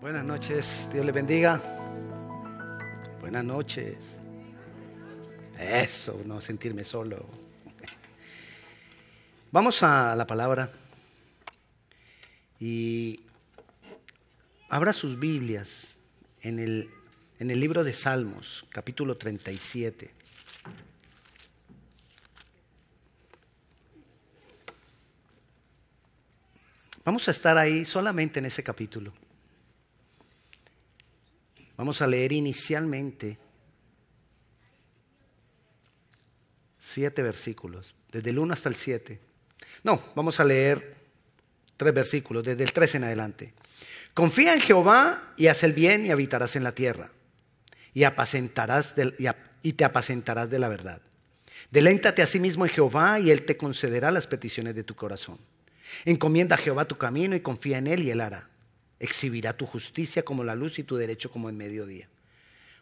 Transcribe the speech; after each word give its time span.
Buenas 0.00 0.24
noches, 0.24 0.88
Dios 0.90 1.04
le 1.04 1.12
bendiga. 1.12 1.60
Buenas 3.20 3.44
noches. 3.44 4.22
Eso, 5.58 6.22
no 6.24 6.40
sentirme 6.40 6.84
solo. 6.84 7.26
Vamos 9.52 9.82
a 9.82 10.16
la 10.16 10.26
palabra 10.26 10.70
y 12.58 13.20
abra 14.70 14.94
sus 14.94 15.18
Biblias 15.18 15.96
en 16.40 16.60
el, 16.60 16.90
en 17.38 17.50
el 17.50 17.60
libro 17.60 17.84
de 17.84 17.92
Salmos, 17.92 18.64
capítulo 18.70 19.18
37. 19.18 20.10
Vamos 27.04 27.28
a 27.28 27.32
estar 27.32 27.58
ahí 27.58 27.84
solamente 27.84 28.38
en 28.38 28.46
ese 28.46 28.62
capítulo. 28.62 29.12
Vamos 31.80 32.02
a 32.02 32.06
leer 32.06 32.32
inicialmente 32.32 33.38
siete 36.78 37.22
versículos, 37.22 37.94
desde 38.12 38.28
el 38.28 38.38
1 38.38 38.52
hasta 38.52 38.68
el 38.68 38.74
7. 38.74 39.18
No, 39.84 40.02
vamos 40.14 40.40
a 40.40 40.44
leer 40.44 40.94
tres 41.78 41.94
versículos, 41.94 42.44
desde 42.44 42.64
el 42.64 42.72
3 42.74 42.96
en 42.96 43.04
adelante. 43.04 43.54
Confía 44.12 44.52
en 44.52 44.60
Jehová 44.60 45.32
y 45.38 45.46
haz 45.46 45.62
el 45.62 45.72
bien 45.72 46.04
y 46.04 46.10
habitarás 46.10 46.54
en 46.54 46.64
la 46.64 46.72
tierra. 46.72 47.12
Y, 47.94 48.04
apacentarás 48.04 48.94
y 49.62 49.72
te 49.72 49.84
apacentarás 49.86 50.50
de 50.50 50.58
la 50.58 50.68
verdad. 50.68 51.00
Deléntate 51.70 52.20
a 52.20 52.26
sí 52.26 52.40
mismo 52.40 52.66
en 52.66 52.72
Jehová 52.72 53.18
y 53.20 53.30
Él 53.30 53.46
te 53.46 53.56
concederá 53.56 54.10
las 54.10 54.26
peticiones 54.26 54.74
de 54.74 54.84
tu 54.84 54.94
corazón. 54.94 55.38
Encomienda 56.04 56.56
a 56.56 56.58
Jehová 56.58 56.84
tu 56.84 56.98
camino 56.98 57.34
y 57.34 57.40
confía 57.40 57.78
en 57.78 57.86
Él 57.86 58.02
y 58.02 58.10
Él 58.10 58.20
hará. 58.20 58.50
Exhibirá 59.00 59.54
tu 59.54 59.64
justicia 59.64 60.22
como 60.22 60.44
la 60.44 60.54
luz 60.54 60.78
y 60.78 60.84
tu 60.84 60.96
derecho 60.96 61.30
como 61.30 61.48
el 61.48 61.56
mediodía. 61.56 62.08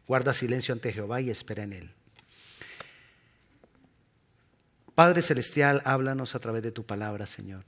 Guarda 0.07 0.35
silencio 0.35 0.75
ante 0.75 0.93
Jehová 0.93 1.21
y 1.21 1.31
espera 1.31 1.63
en 1.63 1.73
Él. 1.73 1.91
Padre 4.97 5.23
Celestial, 5.23 5.81
háblanos 5.85 6.35
a 6.35 6.41
través 6.41 6.63
de 6.63 6.73
tu 6.73 6.85
palabra, 6.85 7.29
Señor. 7.29 7.63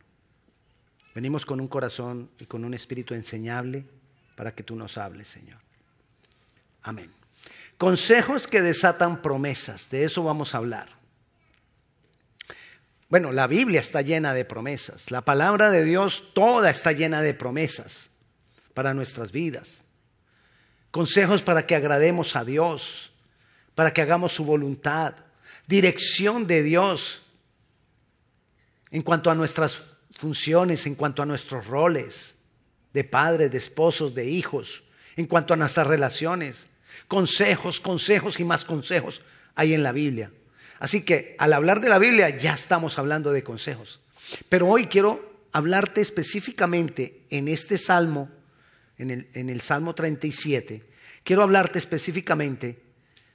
Venimos 1.14 1.46
con 1.46 1.60
un 1.60 1.68
corazón 1.68 2.28
y 2.40 2.46
con 2.46 2.64
un 2.64 2.74
espíritu 2.74 3.14
enseñable 3.14 3.84
para 4.34 4.52
que 4.52 4.64
tú 4.64 4.74
nos 4.74 4.98
hables, 4.98 5.28
Señor. 5.28 5.60
Amén. 6.82 7.12
Consejos 7.78 8.48
que 8.48 8.60
desatan 8.62 9.22
promesas, 9.22 9.90
de 9.90 10.04
eso 10.04 10.24
vamos 10.24 10.54
a 10.54 10.58
hablar. 10.58 10.88
Bueno, 13.08 13.30
la 13.30 13.46
Biblia 13.46 13.80
está 13.80 14.02
llena 14.02 14.34
de 14.34 14.44
promesas, 14.44 15.12
la 15.12 15.24
palabra 15.24 15.70
de 15.70 15.84
Dios 15.84 16.32
toda 16.34 16.70
está 16.70 16.90
llena 16.92 17.22
de 17.22 17.34
promesas 17.34 18.09
para 18.74 18.94
nuestras 18.94 19.32
vidas. 19.32 19.82
Consejos 20.90 21.42
para 21.42 21.66
que 21.66 21.74
agrademos 21.74 22.36
a 22.36 22.44
Dios, 22.44 23.12
para 23.74 23.92
que 23.92 24.02
hagamos 24.02 24.32
su 24.32 24.44
voluntad, 24.44 25.14
dirección 25.66 26.46
de 26.46 26.62
Dios 26.62 27.22
en 28.90 29.02
cuanto 29.02 29.30
a 29.30 29.34
nuestras 29.34 29.94
funciones, 30.12 30.86
en 30.86 30.94
cuanto 30.94 31.22
a 31.22 31.26
nuestros 31.26 31.66
roles 31.66 32.34
de 32.92 33.04
padres, 33.04 33.50
de 33.50 33.58
esposos, 33.58 34.14
de 34.14 34.26
hijos, 34.26 34.82
en 35.16 35.26
cuanto 35.26 35.54
a 35.54 35.56
nuestras 35.56 35.86
relaciones. 35.86 36.66
Consejos, 37.08 37.80
consejos 37.80 38.40
y 38.40 38.44
más 38.44 38.64
consejos 38.64 39.22
hay 39.54 39.74
en 39.74 39.82
la 39.82 39.92
Biblia. 39.92 40.32
Así 40.80 41.02
que 41.02 41.36
al 41.38 41.52
hablar 41.52 41.80
de 41.80 41.88
la 41.88 41.98
Biblia 41.98 42.30
ya 42.30 42.54
estamos 42.54 42.98
hablando 42.98 43.32
de 43.32 43.44
consejos. 43.44 44.00
Pero 44.48 44.66
hoy 44.66 44.86
quiero 44.86 45.30
hablarte 45.52 46.00
específicamente 46.00 47.26
en 47.30 47.48
este 47.48 47.78
salmo, 47.78 48.30
en 49.02 49.48
el, 49.50 49.60
Salmo 49.60 49.94
37, 49.94 50.88
quiero 51.24 51.42
hablarte 51.42 51.78
específicamente 51.78 52.82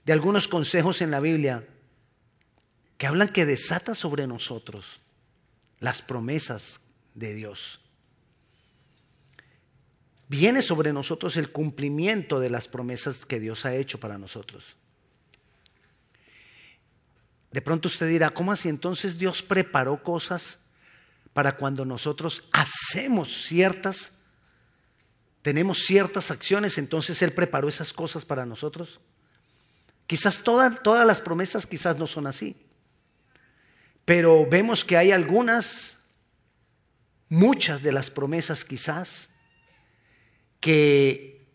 de 0.06 0.14
algunos 0.14 0.48
consejos 0.48 1.02
en 1.02 1.12
la 1.12 1.20
Biblia 1.20 1.68
que 2.98 3.08
hablan 3.08 3.30
que 3.30 3.46
desata 3.46 3.96
sobre 3.96 4.28
nosotros 4.28 5.02
las 5.80 6.02
promesas 6.02 6.80
de 7.14 7.34
Dios. 7.34 7.82
Viene 10.28 10.62
sobre 10.62 10.94
nosotros 10.94 11.38
el 11.38 11.52
cumplimiento 11.52 12.40
de 12.40 12.50
las 12.50 12.68
promesas 12.68 13.26
que 13.26 13.40
Dios 13.40 13.66
ha 13.66 13.76
hecho 13.76 14.00
para 14.00 14.18
nosotros. 14.18 14.76
De 17.52 17.62
pronto 17.62 17.88
usted 17.88 18.08
dirá, 18.10 18.32
¿cómo 18.32 18.52
así 18.52 18.70
entonces 18.70 19.18
Dios 19.18 19.42
preparó 19.42 20.04
cosas 20.04 20.60
para 21.36 21.58
cuando 21.58 21.86
nosotros 21.86 22.46
hacemos 22.52 23.44
ciertas, 23.44 24.12
tenemos 25.46 25.86
ciertas 25.86 26.32
acciones, 26.32 26.80
entonces 26.80 27.22
Él 27.22 27.32
preparó 27.32 27.70
esas 27.70 27.94
cosas 27.94 28.26
para 28.26 28.48
nosotros? 28.48 29.00
Quizás 30.08 30.42
todas, 30.42 30.82
todas 30.82 31.06
las 31.06 31.22
promesas 31.22 31.68
quizás 31.68 32.00
no 32.00 32.08
son 32.08 32.26
así. 32.26 32.56
Pero 34.06 34.48
vemos 34.50 34.84
que 34.84 34.98
hay 34.98 35.12
algunas, 35.12 35.98
muchas 37.30 37.84
de 37.84 37.92
las 37.92 38.10
promesas 38.10 38.66
quizás, 38.66 39.30
que 40.60 41.46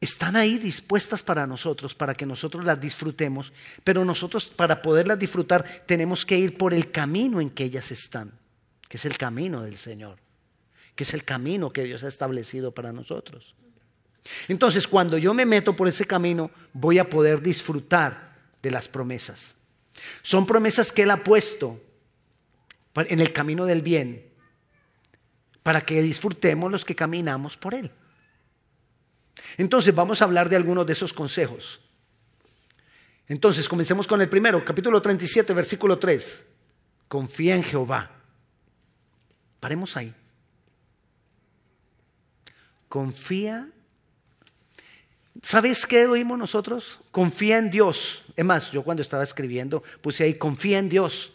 están 0.00 0.34
ahí 0.34 0.58
dispuestas 0.58 1.22
para 1.22 1.46
nosotros, 1.46 1.94
para 1.94 2.16
que 2.16 2.26
nosotros 2.26 2.64
las 2.64 2.80
disfrutemos, 2.80 3.52
pero 3.84 4.04
nosotros 4.04 4.46
para 4.46 4.82
poderlas 4.82 5.20
disfrutar 5.20 5.64
tenemos 5.86 6.26
que 6.26 6.36
ir 6.36 6.58
por 6.58 6.74
el 6.74 6.90
camino 6.90 7.40
en 7.40 7.50
que 7.50 7.62
ellas 7.62 7.92
están, 7.92 8.36
que 8.88 8.96
es 8.96 9.04
el 9.04 9.16
camino 9.16 9.62
del 9.62 9.78
Señor, 9.78 10.18
que 10.98 11.04
es 11.04 11.14
el 11.14 11.22
camino 11.22 11.72
que 11.72 11.84
Dios 11.84 12.02
ha 12.02 12.08
establecido 12.08 12.74
para 12.74 12.92
nosotros. 12.92 13.54
Entonces, 14.48 14.88
cuando 14.88 15.16
yo 15.16 15.32
me 15.32 15.46
meto 15.46 15.76
por 15.76 15.86
ese 15.86 16.04
camino, 16.04 16.50
voy 16.72 16.98
a 16.98 17.08
poder 17.08 17.40
disfrutar 17.40 18.34
de 18.60 18.72
las 18.72 18.88
promesas. 18.88 19.54
Son 20.22 20.44
promesas 20.44 20.90
que 20.90 21.02
Él 21.02 21.12
ha 21.12 21.22
puesto 21.22 21.80
en 22.96 23.20
el 23.20 23.32
camino 23.32 23.64
del 23.64 23.80
bien 23.80 24.28
para 25.62 25.82
que 25.82 26.02
disfrutemos 26.02 26.68
los 26.68 26.84
que 26.84 26.96
caminamos 26.96 27.56
por 27.56 27.74
Él. 27.74 27.92
Entonces 29.56 29.94
vamos 29.94 30.20
a 30.20 30.24
hablar 30.24 30.48
de 30.48 30.56
algunos 30.56 30.84
de 30.84 30.94
esos 30.94 31.12
consejos. 31.12 31.80
Entonces 33.28 33.68
comencemos 33.68 34.08
con 34.08 34.20
el 34.20 34.28
primero, 34.28 34.64
capítulo 34.64 35.00
37, 35.00 35.54
versículo 35.54 35.96
3. 35.96 36.44
Confía 37.06 37.54
en 37.54 37.62
Jehová. 37.62 38.10
Paremos 39.60 39.96
ahí. 39.96 40.12
Confía 42.88 43.68
¿Sabes 45.42 45.86
qué 45.86 46.06
oímos 46.06 46.38
nosotros? 46.38 47.00
Confía 47.10 47.58
en 47.58 47.70
Dios. 47.70 48.24
Es 48.36 48.44
más, 48.44 48.70
yo 48.70 48.82
cuando 48.82 49.02
estaba 49.02 49.22
escribiendo 49.22 49.82
puse 50.00 50.24
ahí, 50.24 50.34
confía 50.34 50.78
en 50.78 50.88
Dios. 50.88 51.32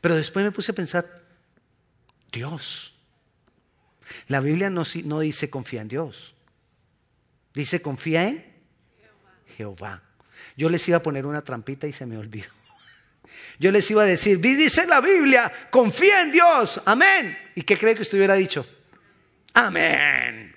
Pero 0.00 0.16
después 0.16 0.44
me 0.44 0.52
puse 0.52 0.72
a 0.72 0.74
pensar, 0.74 1.06
Dios. 2.32 2.94
La 4.28 4.40
Biblia 4.40 4.70
no, 4.70 4.84
no 5.04 5.20
dice 5.20 5.50
confía 5.50 5.82
en 5.82 5.88
Dios. 5.88 6.34
Dice 7.54 7.80
confía 7.82 8.28
en 8.28 8.44
Jehová. 9.56 10.02
Yo 10.56 10.68
les 10.68 10.86
iba 10.88 10.98
a 10.98 11.02
poner 11.02 11.26
una 11.26 11.42
trampita 11.42 11.86
y 11.86 11.92
se 11.92 12.06
me 12.06 12.18
olvidó. 12.18 12.50
Yo 13.58 13.70
les 13.70 13.88
iba 13.90 14.02
a 14.02 14.06
decir, 14.06 14.40
dice 14.40 14.86
la 14.86 15.00
Biblia, 15.00 15.52
confía 15.70 16.22
en 16.22 16.32
Dios. 16.32 16.80
Amén. 16.84 17.36
¿Y 17.54 17.62
qué 17.62 17.78
cree 17.78 17.94
que 17.94 18.02
usted 18.02 18.18
hubiera 18.18 18.34
dicho? 18.34 18.66
Amén. 19.54 20.54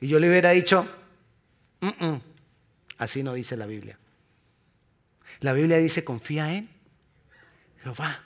Y 0.00 0.08
yo 0.08 0.18
le 0.18 0.28
hubiera 0.28 0.50
dicho, 0.50 0.86
así 2.96 3.22
no 3.22 3.34
dice 3.34 3.56
la 3.56 3.66
Biblia. 3.66 3.98
La 5.40 5.52
Biblia 5.52 5.78
dice, 5.78 6.02
confía 6.02 6.54
en 6.54 6.70
Jehová. 7.82 8.24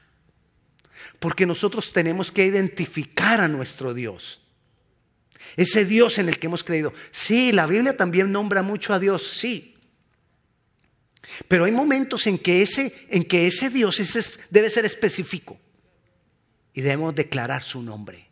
Porque 1.18 1.46
nosotros 1.46 1.92
tenemos 1.92 2.30
que 2.30 2.46
identificar 2.46 3.40
a 3.40 3.48
nuestro 3.48 3.94
Dios. 3.94 4.42
Ese 5.56 5.84
Dios 5.84 6.18
en 6.18 6.28
el 6.28 6.38
que 6.38 6.46
hemos 6.46 6.64
creído. 6.64 6.94
Sí, 7.10 7.52
la 7.52 7.66
Biblia 7.66 7.96
también 7.96 8.32
nombra 8.32 8.62
mucho 8.62 8.94
a 8.94 8.98
Dios, 8.98 9.36
sí. 9.36 9.74
Pero 11.48 11.64
hay 11.64 11.72
momentos 11.72 12.26
en 12.26 12.38
que 12.38 12.62
ese, 12.62 13.06
en 13.10 13.24
que 13.24 13.46
ese 13.46 13.70
Dios 13.70 14.00
debe 14.50 14.70
ser 14.70 14.84
específico. 14.84 15.58
Y 16.72 16.80
debemos 16.80 17.14
declarar 17.14 17.62
su 17.62 17.82
nombre. 17.82 18.23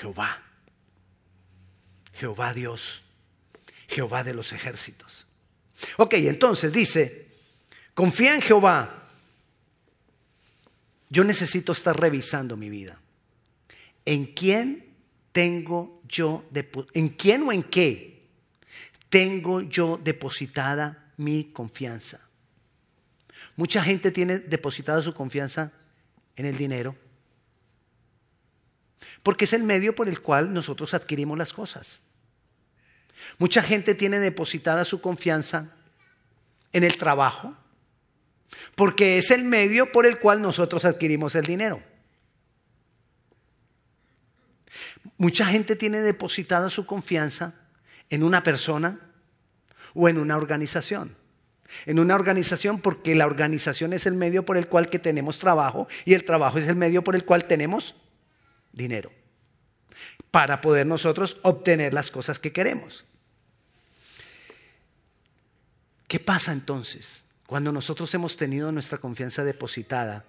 Jehová. 0.00 0.42
Jehová 2.14 2.54
Dios, 2.54 3.02
Jehová 3.88 4.22
de 4.22 4.34
los 4.34 4.52
ejércitos. 4.52 5.26
Ok, 5.96 6.14
entonces 6.14 6.72
dice, 6.72 7.28
confía 7.94 8.34
en 8.34 8.42
Jehová. 8.42 9.08
Yo 11.10 11.24
necesito 11.24 11.72
estar 11.72 11.98
revisando 11.98 12.56
mi 12.56 12.70
vida. 12.70 13.00
¿En 14.04 14.26
quién 14.26 14.94
tengo 15.32 16.00
yo, 16.08 16.44
en 16.92 17.08
quién 17.08 17.42
o 17.42 17.52
en 17.52 17.62
qué 17.62 18.28
tengo 19.08 19.60
yo 19.62 20.00
depositada 20.02 21.12
mi 21.16 21.44
confianza? 21.52 22.20
Mucha 23.56 23.82
gente 23.82 24.10
tiene 24.10 24.38
depositada 24.38 25.02
su 25.02 25.14
confianza 25.14 25.72
en 26.36 26.46
el 26.46 26.56
dinero, 26.56 26.96
Porque 29.24 29.46
es 29.46 29.52
el 29.54 29.64
medio 29.64 29.96
por 29.96 30.08
el 30.08 30.20
cual 30.20 30.52
nosotros 30.52 30.94
adquirimos 30.94 31.36
las 31.36 31.52
cosas. 31.52 32.00
Mucha 33.38 33.62
gente 33.62 33.94
tiene 33.94 34.20
depositada 34.20 34.84
su 34.84 35.00
confianza 35.00 35.70
en 36.72 36.84
el 36.84 36.96
trabajo, 36.98 37.56
porque 38.74 39.18
es 39.18 39.30
el 39.30 39.44
medio 39.44 39.90
por 39.90 40.06
el 40.06 40.18
cual 40.18 40.42
nosotros 40.42 40.84
adquirimos 40.84 41.34
el 41.34 41.46
dinero. 41.46 41.82
Mucha 45.16 45.46
gente 45.46 45.74
tiene 45.74 46.02
depositada 46.02 46.68
su 46.68 46.84
confianza 46.84 47.54
en 48.10 48.24
una 48.24 48.42
persona 48.42 49.00
o 49.94 50.08
en 50.08 50.18
una 50.18 50.36
organización. 50.36 51.16
En 51.86 51.98
una 51.98 52.14
organización 52.14 52.78
porque 52.78 53.14
la 53.14 53.24
organización 53.24 53.94
es 53.94 54.04
el 54.04 54.14
medio 54.14 54.44
por 54.44 54.58
el 54.58 54.68
cual 54.68 54.90
que 54.90 54.98
tenemos 54.98 55.38
trabajo 55.38 55.88
y 56.04 56.12
el 56.12 56.24
trabajo 56.24 56.58
es 56.58 56.68
el 56.68 56.76
medio 56.76 57.02
por 57.02 57.14
el 57.14 57.24
cual 57.24 57.46
tenemos 57.46 57.94
dinero. 58.74 59.10
Para 60.30 60.60
poder 60.60 60.86
nosotros 60.86 61.38
obtener 61.42 61.94
las 61.94 62.10
cosas 62.10 62.38
que 62.38 62.52
queremos. 62.52 63.04
¿Qué 66.08 66.20
pasa 66.20 66.52
entonces 66.52 67.24
cuando 67.46 67.72
nosotros 67.72 68.12
hemos 68.14 68.36
tenido 68.36 68.72
nuestra 68.72 68.98
confianza 68.98 69.44
depositada 69.44 70.24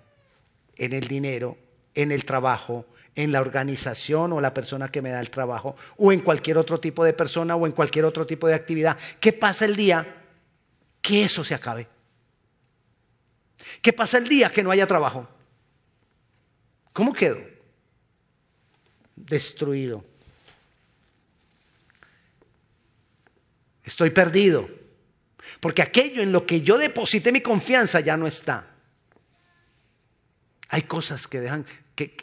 en 0.76 0.94
el 0.94 1.08
dinero, 1.08 1.58
en 1.94 2.12
el 2.12 2.26
trabajo, 2.26 2.86
en 3.16 3.32
la 3.32 3.42
organización 3.42 4.34
o 4.34 4.42
la 4.42 4.54
persona 4.54 4.92
que 4.92 5.02
me 5.02 5.10
da 5.10 5.22
el 5.22 5.30
trabajo, 5.30 5.76
o 5.98 6.12
en 6.12 6.20
cualquier 6.20 6.58
otro 6.58 6.80
tipo 6.80 7.04
de 7.04 7.14
persona 7.14 7.56
o 7.56 7.66
en 7.66 7.72
cualquier 7.72 8.06
otro 8.06 8.28
tipo 8.28 8.48
de 8.48 8.56
actividad? 8.56 8.98
¿Qué 9.20 9.32
pasa 9.32 9.66
el 9.66 9.76
día 9.76 10.24
que 11.02 11.24
eso 11.24 11.44
se 11.44 11.56
acabe? 11.56 11.88
¿Qué 13.82 13.94
pasa 13.94 14.18
el 14.18 14.28
día 14.28 14.52
que 14.52 14.64
no 14.64 14.72
haya 14.72 14.86
trabajo? 14.86 15.28
¿Cómo 16.92 17.14
quedo? 17.14 17.55
Destruido. 19.26 20.04
Estoy 23.84 24.10
perdido. 24.10 24.68
Porque 25.60 25.82
aquello 25.82 26.22
en 26.22 26.32
lo 26.32 26.46
que 26.46 26.62
yo 26.62 26.78
deposité 26.78 27.32
mi 27.32 27.42
confianza 27.42 28.00
ya 28.00 28.18
no 28.18 28.28
está. 28.28 28.68
Hay 30.70 30.84
cosas 30.84 31.28
que 31.28 31.40
dejan, 31.40 31.66
que, 31.96 32.16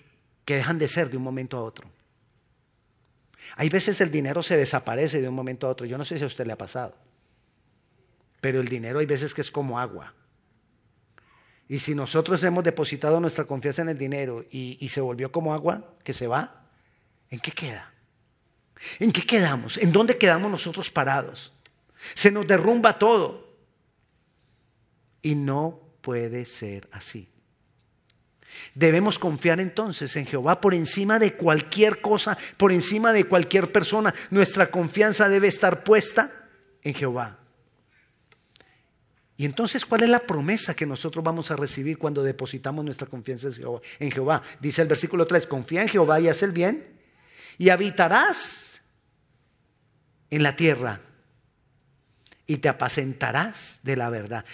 que 0.45 0.57
dejan 0.57 0.79
de 0.79 0.89
ser 0.89 1.11
de 1.11 1.17
un 1.17 1.23
momento 1.23 1.57
a 1.57 1.63
otro. 1.63 1.89
Hay 3.57 3.69
veces 3.69 4.01
el 4.01 4.11
dinero 4.11 4.43
se 4.43 4.57
desaparece 4.57 5.21
de 5.21 5.29
un 5.29 5.35
momento 5.35 5.67
a 5.67 5.71
otro. 5.71 5.87
Yo 5.87 5.99
no 5.99 6.05
sé 6.05 6.19
si 6.19 6.25
a 6.25 6.27
usted 6.27 6.47
le 6.47 6.53
ha 6.53 6.59
pasado. 6.59 6.97
Pero 8.41 8.61
el 8.61 8.69
dinero 8.69 8.99
hay 8.99 9.07
veces 9.07 9.35
que 9.35 9.41
es 9.41 9.51
como 9.51 9.79
agua. 9.79 10.15
Y 11.69 11.79
si 11.79 11.95
nosotros 11.95 12.43
hemos 12.45 12.65
depositado 12.65 13.21
nuestra 13.21 13.45
confianza 13.45 13.83
en 13.83 13.89
el 13.89 13.99
dinero 13.99 14.45
y, 14.51 14.77
y, 14.81 14.89
se 14.89 15.01
volvió 15.01 15.33
como 15.33 15.55
agua 15.55 15.95
que 16.05 16.13
se 16.13 16.27
va, 16.27 16.62
¿en 17.33 17.41
qué 17.41 17.51
queda? 17.51 17.93
¿En 19.01 19.11
qué 19.11 19.23
quedamos? 19.23 19.79
¿En 19.79 19.91
dónde 19.91 20.19
quedamos 20.19 20.51
nosotros 20.51 20.91
parados? 20.91 21.53
Se 22.15 22.31
nos 22.31 22.47
derrumba 22.47 22.99
todo. 22.99 23.57
Y 25.23 25.35
no 25.35 25.81
puede 26.03 26.45
ser 26.45 26.89
así. 26.93 27.29
Debemos 28.75 29.19
confiar 29.19 29.61
entonces 29.61 30.15
en 30.17 30.27
Jehová 30.27 30.61
por 30.61 30.75
encima 30.75 31.19
de 31.19 31.33
cualquier 31.33 32.01
cosa, 32.03 32.37
por 32.59 32.71
encima 32.71 33.13
de 33.13 33.25
cualquier 33.25 33.73
persona. 33.73 34.15
Nuestra 34.31 34.71
confianza 34.71 35.29
debe 35.29 35.49
estar 35.49 35.85
puesta 35.85 36.31
en 36.83 36.93
Jehová. 36.93 37.39
Y 39.39 39.47
entonces, 39.47 39.87
¿cuál 39.87 40.03
es 40.03 40.11
la 40.11 40.21
promesa 40.21 40.75
que 40.75 40.85
nosotros 40.85 41.25
vamos 41.25 41.51
a 41.51 41.57
recibir 41.57 41.97
cuando 41.97 42.23
depositamos 42.23 42.85
nuestra 42.85 43.07
confianza 43.07 43.49
en 43.99 44.11
Jehová? 44.11 44.43
Dice 44.61 44.83
el 44.83 44.89
versículo 44.89 45.27
3, 45.27 45.47
confía 45.47 45.81
en 45.81 45.89
Jehová 45.89 46.21
y 46.21 46.29
haz 46.29 46.43
el 46.43 46.53
bien 46.53 46.92
y 47.63 47.71
habitarás 47.71 48.81
en 50.31 50.43
la 50.43 50.57
tierra 50.57 50.99
y 52.45 52.57
te 52.57 52.69
apacentarás 52.69 53.79
de 53.85 53.97
la 53.97 54.11
verdad. 54.11 54.45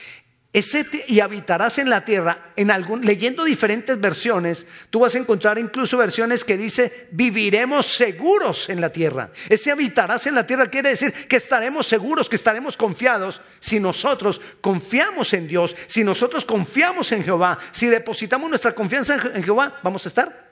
Y 1.07 1.21
habitarás 1.21 1.79
en 1.79 1.89
la 1.89 2.05
tierra. 2.05 2.53
En 2.55 2.71
algún, 2.71 3.07
leyendo 3.07 3.45
diferentes 3.45 3.99
versiones, 3.99 4.67
tú 4.91 5.01
vas 5.01 5.15
a 5.15 5.19
encontrar 5.19 5.59
incluso 5.59 5.97
versiones 5.97 6.45
que 6.45 6.59
dice 6.59 7.09
viviremos 7.13 7.87
seguros 7.87 8.69
en 8.69 8.83
la 8.83 8.91
tierra. 8.91 9.33
Ese 9.49 9.71
habitarás 9.71 10.27
en 10.27 10.35
la 10.35 10.47
tierra 10.47 10.69
quiere 10.69 10.91
decir 10.91 11.11
que 11.29 11.37
estaremos 11.37 11.87
seguros, 11.87 12.29
que 12.29 12.37
estaremos 12.37 12.77
confiados. 12.77 13.41
Si 13.59 13.81
nosotros 13.81 14.39
confiamos 14.61 15.33
en 15.33 15.49
Dios, 15.49 15.75
si 15.87 16.05
nosotros 16.05 16.45
confiamos 16.45 17.11
en 17.13 17.25
Jehová, 17.25 17.59
si 17.73 17.87
depositamos 17.87 18.51
nuestra 18.51 18.75
confianza 18.75 19.15
en 19.33 19.43
Jehová, 19.43 19.81
vamos 19.83 20.05
a 20.05 20.11
estar 20.11 20.51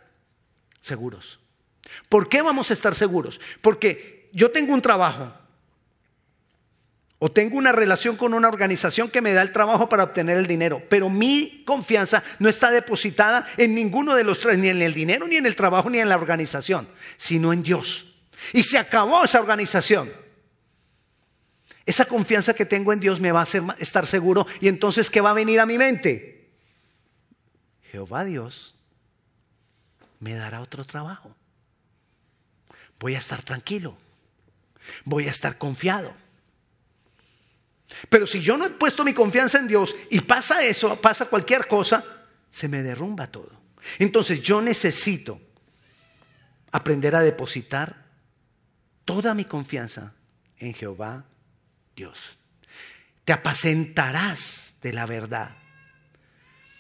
seguros. 0.81 1.39
¿Por 2.09 2.29
qué 2.29 2.43
vamos 2.43 2.71
a 2.71 2.75
estar 2.75 2.95
seguros? 2.95 3.41
Porque 3.61 4.29
yo 4.33 4.51
tengo 4.51 4.75
un 4.75 4.83
trabajo 4.83 5.33
o 7.19 7.31
tengo 7.31 7.57
una 7.57 7.73
relación 7.73 8.17
con 8.17 8.35
una 8.35 8.49
organización 8.49 9.09
que 9.09 9.23
me 9.23 9.33
da 9.33 9.41
el 9.43 9.53
trabajo 9.53 9.89
para 9.89 10.05
obtener 10.05 10.37
el 10.37 10.47
dinero, 10.47 10.83
pero 10.91 11.09
mi 11.09 11.63
confianza 11.65 12.23
no 12.39 12.49
está 12.49 12.71
depositada 12.71 13.47
en 13.57 13.75
ninguno 13.75 14.15
de 14.15 14.25
los 14.25 14.41
tres, 14.41 14.59
ni 14.59 14.69
en 14.69 14.83
el 14.83 14.93
dinero, 14.93 15.27
ni 15.27 15.37
en 15.37 15.47
el 15.47 15.57
trabajo, 15.57 15.89
ni 15.89 15.99
en 15.99 16.11
la 16.11 16.17
organización, 16.17 16.87
sino 17.17 17.53
en 17.53 17.63
Dios. 17.63 18.15
Y 18.53 18.63
se 18.63 18.79
acabó 18.79 19.25
esa 19.25 19.41
organización. 19.41 20.13
Esa 21.87 22.05
confianza 22.05 22.53
que 22.53 22.67
tengo 22.67 22.93
en 22.93 23.01
Dios 23.01 23.21
me 23.21 23.33
va 23.33 23.41
a 23.41 23.45
hacer 23.45 23.63
estar 23.79 24.07
seguro. 24.07 24.47
Y 24.61 24.69
entonces, 24.69 25.09
¿qué 25.09 25.21
va 25.21 25.31
a 25.31 25.35
venir 25.35 25.61
a 25.61 25.67
mi 25.67 25.79
mente? 25.79 26.51
Jehová 27.93 28.25
Dios 28.25 28.75
me 30.21 30.35
dará 30.35 30.61
otro 30.61 30.85
trabajo. 30.85 31.35
Voy 32.99 33.15
a 33.15 33.19
estar 33.19 33.43
tranquilo. 33.43 33.97
Voy 35.05 35.27
a 35.27 35.31
estar 35.31 35.59
confiado 35.59 36.15
pero 38.09 38.27
si 38.27 38.41
yo 38.41 38.57
no 38.57 38.67
he 38.67 38.71
puesto 38.71 39.05
mi 39.05 39.13
confianza 39.13 39.59
en 39.59 39.69
Dios 39.69 39.95
y 40.11 40.21
pasa 40.21 40.63
eso, 40.65 41.01
pasa 41.01 41.27
cualquier 41.27 41.67
cosa, 41.67 42.05
se 42.51 42.69
me 42.69 42.83
derrumba 42.83 43.29
todo. 43.29 43.51
Entonces 43.99 44.43
yo 44.43 44.61
necesito 44.61 45.41
aprender 46.73 47.15
a 47.15 47.21
depositar 47.21 48.05
toda 49.05 49.35
mi 49.35 49.45
confianza 49.45 50.13
en 50.59 50.75
Jehová 50.75 51.25
Dios. 51.95 52.39
Te 53.25 53.33
apacentarás 53.33 54.75
de 54.83 54.93
la 54.93 55.07
verdad. 55.07 55.57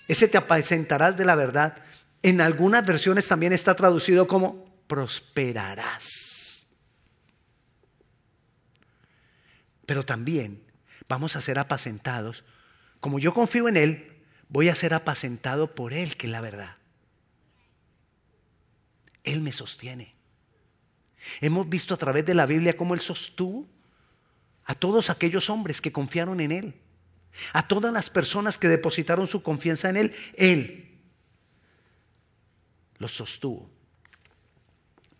Ese 0.08 0.28
te 0.28 0.38
apacentarás 0.38 1.16
de 1.16 1.24
la 1.24 1.34
verdad. 1.34 1.76
En 2.22 2.40
algunas 2.40 2.84
versiones 2.84 3.26
también 3.26 3.52
está 3.52 3.74
traducido 3.74 4.26
como 4.26 4.65
prosperarás. 4.86 6.66
Pero 9.86 10.04
también 10.04 10.64
vamos 11.08 11.36
a 11.36 11.40
ser 11.40 11.58
apacentados. 11.58 12.44
Como 13.00 13.18
yo 13.18 13.32
confío 13.32 13.68
en 13.68 13.76
Él, 13.76 14.22
voy 14.48 14.68
a 14.68 14.74
ser 14.74 14.94
apacentado 14.94 15.74
por 15.74 15.92
Él, 15.92 16.16
que 16.16 16.26
es 16.26 16.32
la 16.32 16.40
verdad. 16.40 16.76
Él 19.22 19.42
me 19.42 19.52
sostiene. 19.52 20.14
Hemos 21.40 21.68
visto 21.68 21.94
a 21.94 21.96
través 21.96 22.24
de 22.24 22.34
la 22.34 22.46
Biblia 22.46 22.76
cómo 22.76 22.94
Él 22.94 23.00
sostuvo 23.00 23.68
a 24.64 24.74
todos 24.74 25.10
aquellos 25.10 25.48
hombres 25.48 25.80
que 25.80 25.92
confiaron 25.92 26.40
en 26.40 26.52
Él, 26.52 26.74
a 27.52 27.66
todas 27.66 27.92
las 27.92 28.10
personas 28.10 28.58
que 28.58 28.68
depositaron 28.68 29.26
su 29.26 29.42
confianza 29.42 29.88
en 29.88 29.96
Él, 29.96 30.14
Él 30.34 31.00
los 32.98 33.12
sostuvo. 33.12 33.75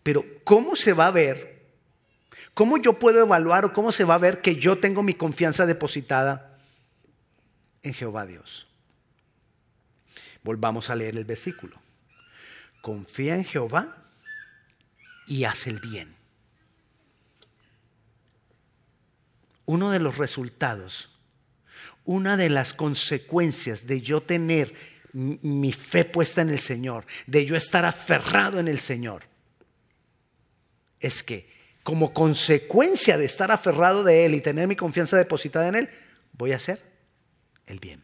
Pero 0.07 0.23
¿cómo 0.45 0.77
se 0.77 0.93
va 0.93 1.07
a 1.07 1.11
ver 1.11 1.57
¿Cómo 2.53 2.77
yo 2.77 2.97
puedo 2.97 3.21
evaluar 3.21 3.65
o 3.65 3.73
cómo 3.73 3.91
se 3.91 4.05
va 4.05 4.15
a 4.15 4.19
ver 4.19 4.41
que 4.41 4.55
yo 4.55 4.77
tengo 4.79 5.03
mi 5.03 5.13
confianza 5.13 5.65
depositada 5.65 6.57
en 7.83 7.93
Jehová 7.93 8.25
Dios? 8.25 8.67
Volvamos 10.43 10.89
a 10.89 10.95
leer 10.95 11.17
el 11.17 11.25
versículo. 11.25 11.77
Confía 12.81 13.35
en 13.35 13.43
Jehová 13.43 13.97
y 15.27 15.43
haz 15.43 15.67
el 15.67 15.81
bien. 15.81 16.15
Uno 19.65 19.91
de 19.91 19.99
los 19.99 20.17
resultados, 20.17 21.11
una 22.05 22.37
de 22.37 22.49
las 22.49 22.73
consecuencias 22.73 23.85
de 23.85 24.01
yo 24.01 24.23
tener 24.23 24.73
mi 25.13 25.73
fe 25.73 26.05
puesta 26.05 26.41
en 26.41 26.49
el 26.49 26.59
Señor, 26.59 27.05
de 27.27 27.45
yo 27.45 27.57
estar 27.57 27.83
aferrado 27.83 28.59
en 28.59 28.67
el 28.69 28.79
Señor, 28.79 29.26
es 30.99 31.23
que 31.23 31.49
como 31.83 32.13
consecuencia 32.13 33.17
de 33.17 33.25
estar 33.25 33.51
aferrado 33.51 34.03
de 34.03 34.25
Él 34.25 34.35
y 34.35 34.41
tener 34.41 34.67
mi 34.67 34.75
confianza 34.75 35.15
depositada 35.15 35.69
en 35.69 35.75
Él, 35.75 35.89
voy 36.33 36.51
a 36.51 36.57
hacer 36.57 36.83
el 37.65 37.79
bien. 37.79 38.03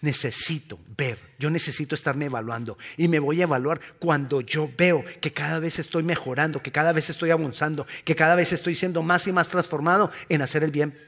Necesito 0.00 0.78
ver, 0.96 1.18
yo 1.38 1.48
necesito 1.48 1.94
estarme 1.94 2.26
evaluando 2.26 2.76
y 2.96 3.08
me 3.08 3.18
voy 3.18 3.40
a 3.40 3.44
evaluar 3.44 3.80
cuando 3.98 4.40
yo 4.40 4.70
veo 4.76 5.04
que 5.20 5.32
cada 5.32 5.58
vez 5.58 5.78
estoy 5.78 6.02
mejorando, 6.02 6.62
que 6.62 6.72
cada 6.72 6.92
vez 6.92 7.10
estoy 7.10 7.30
avanzando, 7.30 7.86
que 8.04 8.14
cada 8.14 8.34
vez 8.34 8.52
estoy 8.52 8.74
siendo 8.74 9.02
más 9.02 9.26
y 9.26 9.32
más 9.32 9.48
transformado 9.48 10.10
en 10.28 10.42
hacer 10.42 10.64
el 10.64 10.70
bien. 10.70 10.98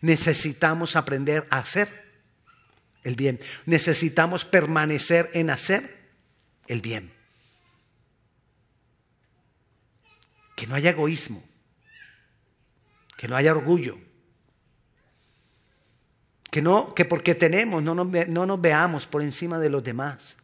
Necesitamos 0.00 0.96
aprender 0.96 1.46
a 1.50 1.58
hacer 1.58 1.88
el 3.04 3.16
bien. 3.16 3.38
Necesitamos 3.66 4.44
permanecer 4.44 5.30
en 5.32 5.50
hacer 5.50 5.96
el 6.66 6.80
bien. 6.80 7.17
Que 10.58 10.66
no 10.66 10.74
haya 10.74 10.90
egoísmo, 10.90 11.40
que 13.16 13.28
no 13.28 13.36
haya 13.36 13.52
orgullo, 13.52 13.96
que 16.50 16.60
no 16.60 16.92
que 16.96 17.04
porque 17.04 17.36
tenemos 17.36 17.80
no 17.80 17.94
nos, 17.94 18.08
no 18.26 18.44
nos 18.44 18.60
veamos 18.60 19.06
por 19.06 19.22
encima 19.22 19.60
de 19.60 19.70
los 19.70 19.84
demás, 19.84 20.36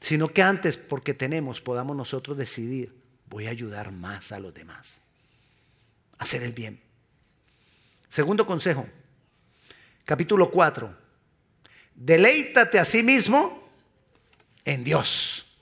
sino 0.00 0.28
que 0.28 0.42
antes 0.42 0.76
porque 0.76 1.14
tenemos 1.14 1.62
podamos 1.62 1.96
nosotros 1.96 2.36
decidir, 2.36 2.94
voy 3.24 3.46
a 3.46 3.50
ayudar 3.50 3.90
más 3.90 4.32
a 4.32 4.38
los 4.38 4.52
demás, 4.52 5.00
hacer 6.18 6.42
el 6.42 6.52
bien. 6.52 6.78
Segundo 8.10 8.46
consejo, 8.46 8.86
capítulo 10.04 10.50
4. 10.50 10.94
Deleítate 11.94 12.78
a 12.78 12.84
sí 12.84 13.02
mismo 13.02 13.66
en 14.66 14.84
Dios. 14.84 15.56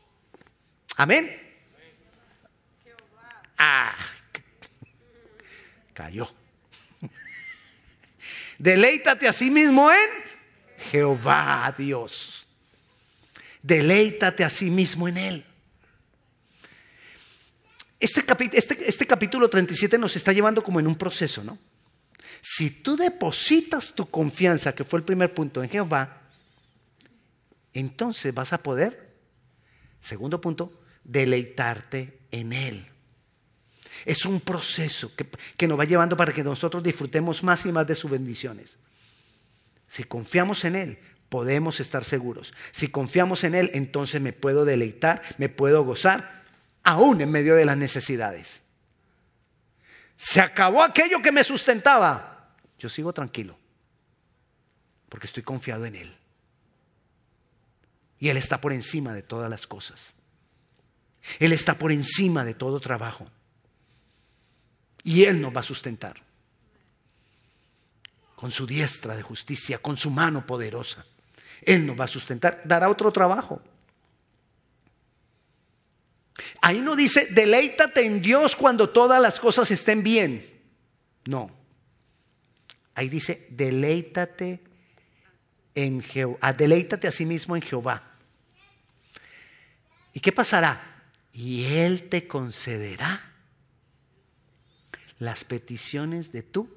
Amén. 0.97 1.50
Ah, 3.63 3.95
cayó. 5.93 6.27
Deleítate 8.59 9.29
a 9.29 9.35
sí 9.35 9.51
mismo 9.51 9.93
en 9.93 10.09
Jehová 10.91 11.75
Dios. 11.77 12.47
Deleítate 13.63 14.45
a 14.45 14.49
sí 14.49 14.71
mismo 14.71 15.09
en 15.09 15.19
Él. 15.19 15.45
Este, 17.99 18.25
este, 18.55 18.89
este, 18.89 19.07
capítulo 19.07 19.51
37 19.51 19.99
nos 19.99 20.17
está 20.17 20.33
llevando 20.33 20.63
como 20.63 20.81
en 20.81 20.87
un 20.87 20.97
proceso, 20.97 21.45
¿no? 21.45 21.59
Si 22.41 22.71
tú 22.71 22.97
depositas 22.97 23.93
tu 23.93 24.09
confianza, 24.09 24.75
que 24.75 24.85
fue 24.85 25.01
el 25.01 25.05
primer 25.05 25.35
punto, 25.35 25.63
en 25.63 25.69
Jehová, 25.69 26.23
entonces 27.75 28.33
vas 28.33 28.55
a 28.55 28.63
poder, 28.63 29.17
segundo 30.01 30.41
punto, 30.41 30.81
deleitarte 31.05 32.21
en 32.31 32.55
Él. 32.55 32.91
Es 34.05 34.25
un 34.25 34.41
proceso 34.41 35.13
que, 35.57 35.69
nos 35.69 35.79
va 35.79 35.85
llevando 35.85 36.17
para 36.17 36.33
que 36.33 36.45
nosotros 36.45 36.83
disfrutemos 36.83 37.43
más 37.43 37.65
y 37.67 37.73
más 37.73 37.87
de 37.87 37.95
sus 37.95 38.11
bendiciones. 38.11 38.77
Si 39.87 40.05
confiamos 40.05 40.65
en 40.65 40.77
Él, 40.77 40.99
podemos 41.29 41.81
estar 41.81 42.05
seguros. 42.05 42.53
Si 42.73 42.89
confiamos 42.89 43.45
en 43.45 43.55
Él, 43.55 43.71
entonces 43.75 44.21
me 44.21 44.33
puedo 44.33 44.65
deleitar, 44.65 45.23
me 45.39 45.49
puedo 45.49 45.85
gozar, 45.85 46.45
aún 46.83 47.21
en 47.21 47.31
medio 47.31 47.57
de 47.57 47.65
las 47.65 47.77
necesidades. 47.77 48.61
Se 50.17 50.41
acabó 50.41 50.83
aquello 50.83 51.23
que 51.23 51.33
me 51.33 51.45
sustentaba. 51.45 52.55
Yo 52.79 52.89
sigo 52.89 53.13
tranquilo, 53.13 53.59
porque 55.09 55.27
estoy 55.27 55.43
confiado 55.43 55.87
en 55.87 55.97
Él. 55.97 56.17
Y 58.19 58.29
Él 58.29 58.37
está 58.37 58.61
por 58.61 58.73
encima 58.73 59.15
de 59.15 59.23
todas 59.23 59.49
las 59.51 59.67
cosas. 59.67 60.15
Él 61.39 61.53
está 61.53 61.75
por 61.75 61.93
encima 61.93 62.45
de 62.45 62.55
todo 62.55 62.81
trabajo. 62.81 63.31
Y 65.05 65.25
Él 65.25 65.41
nos 65.41 65.55
va 65.55 65.61
a 65.61 65.65
sustentar. 65.65 66.23
Con 68.35 68.53
su 68.53 68.67
diestra 68.67 69.17
de 69.17 69.23
justicia, 69.23 69.79
con 69.79 69.97
su 69.97 70.11
mano 70.11 70.47
poderosa. 70.47 71.05
Él 71.63 71.87
nos 71.87 71.99
va 71.99 72.05
a 72.05 72.09
sustentar. 72.09 72.63
Dará 72.65 72.89
otro 72.89 73.13
trabajo. 73.13 73.61
Ahí 76.63 76.81
no 76.81 76.97
dice, 76.97 77.27
deleítate 77.31 78.07
en 78.07 78.23
Dios 78.23 78.57
cuando 78.57 78.89
todas 78.89 79.21
las 79.21 79.41
cosas 79.41 79.71
estén 79.71 80.03
bien. 80.03 80.45
No. 81.27 81.51
Ahí 82.95 83.09
dice, 83.09 83.47
deleítate 83.51 84.61
en 85.75 86.03
Jehová. 86.03 86.39
Ah, 86.41 86.53
deleítate 86.53 87.09
a 87.09 87.13
sí 87.13 87.27
mismo 87.27 87.57
en 87.57 87.63
Jehová. 87.63 88.03
¿Y 90.13 90.21
qué 90.21 90.33
pasará? 90.33 90.81
Y 91.33 91.65
Él 91.67 92.09
te 92.09 92.27
concederá 92.27 93.30
las 95.21 95.45
peticiones 95.45 96.33
de 96.33 96.43
tu 96.43 96.69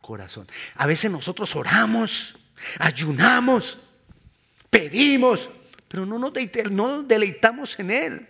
corazón. 0.00 0.46
A 0.74 0.86
veces 0.86 1.10
nosotros 1.10 1.56
oramos, 1.56 2.36
ayunamos, 2.78 3.78
pedimos, 4.68 5.48
pero 5.88 6.04
no 6.04 6.18
nos, 6.18 6.32
deleitamos 7.08 7.78
en 7.78 7.90
Él. 7.90 8.28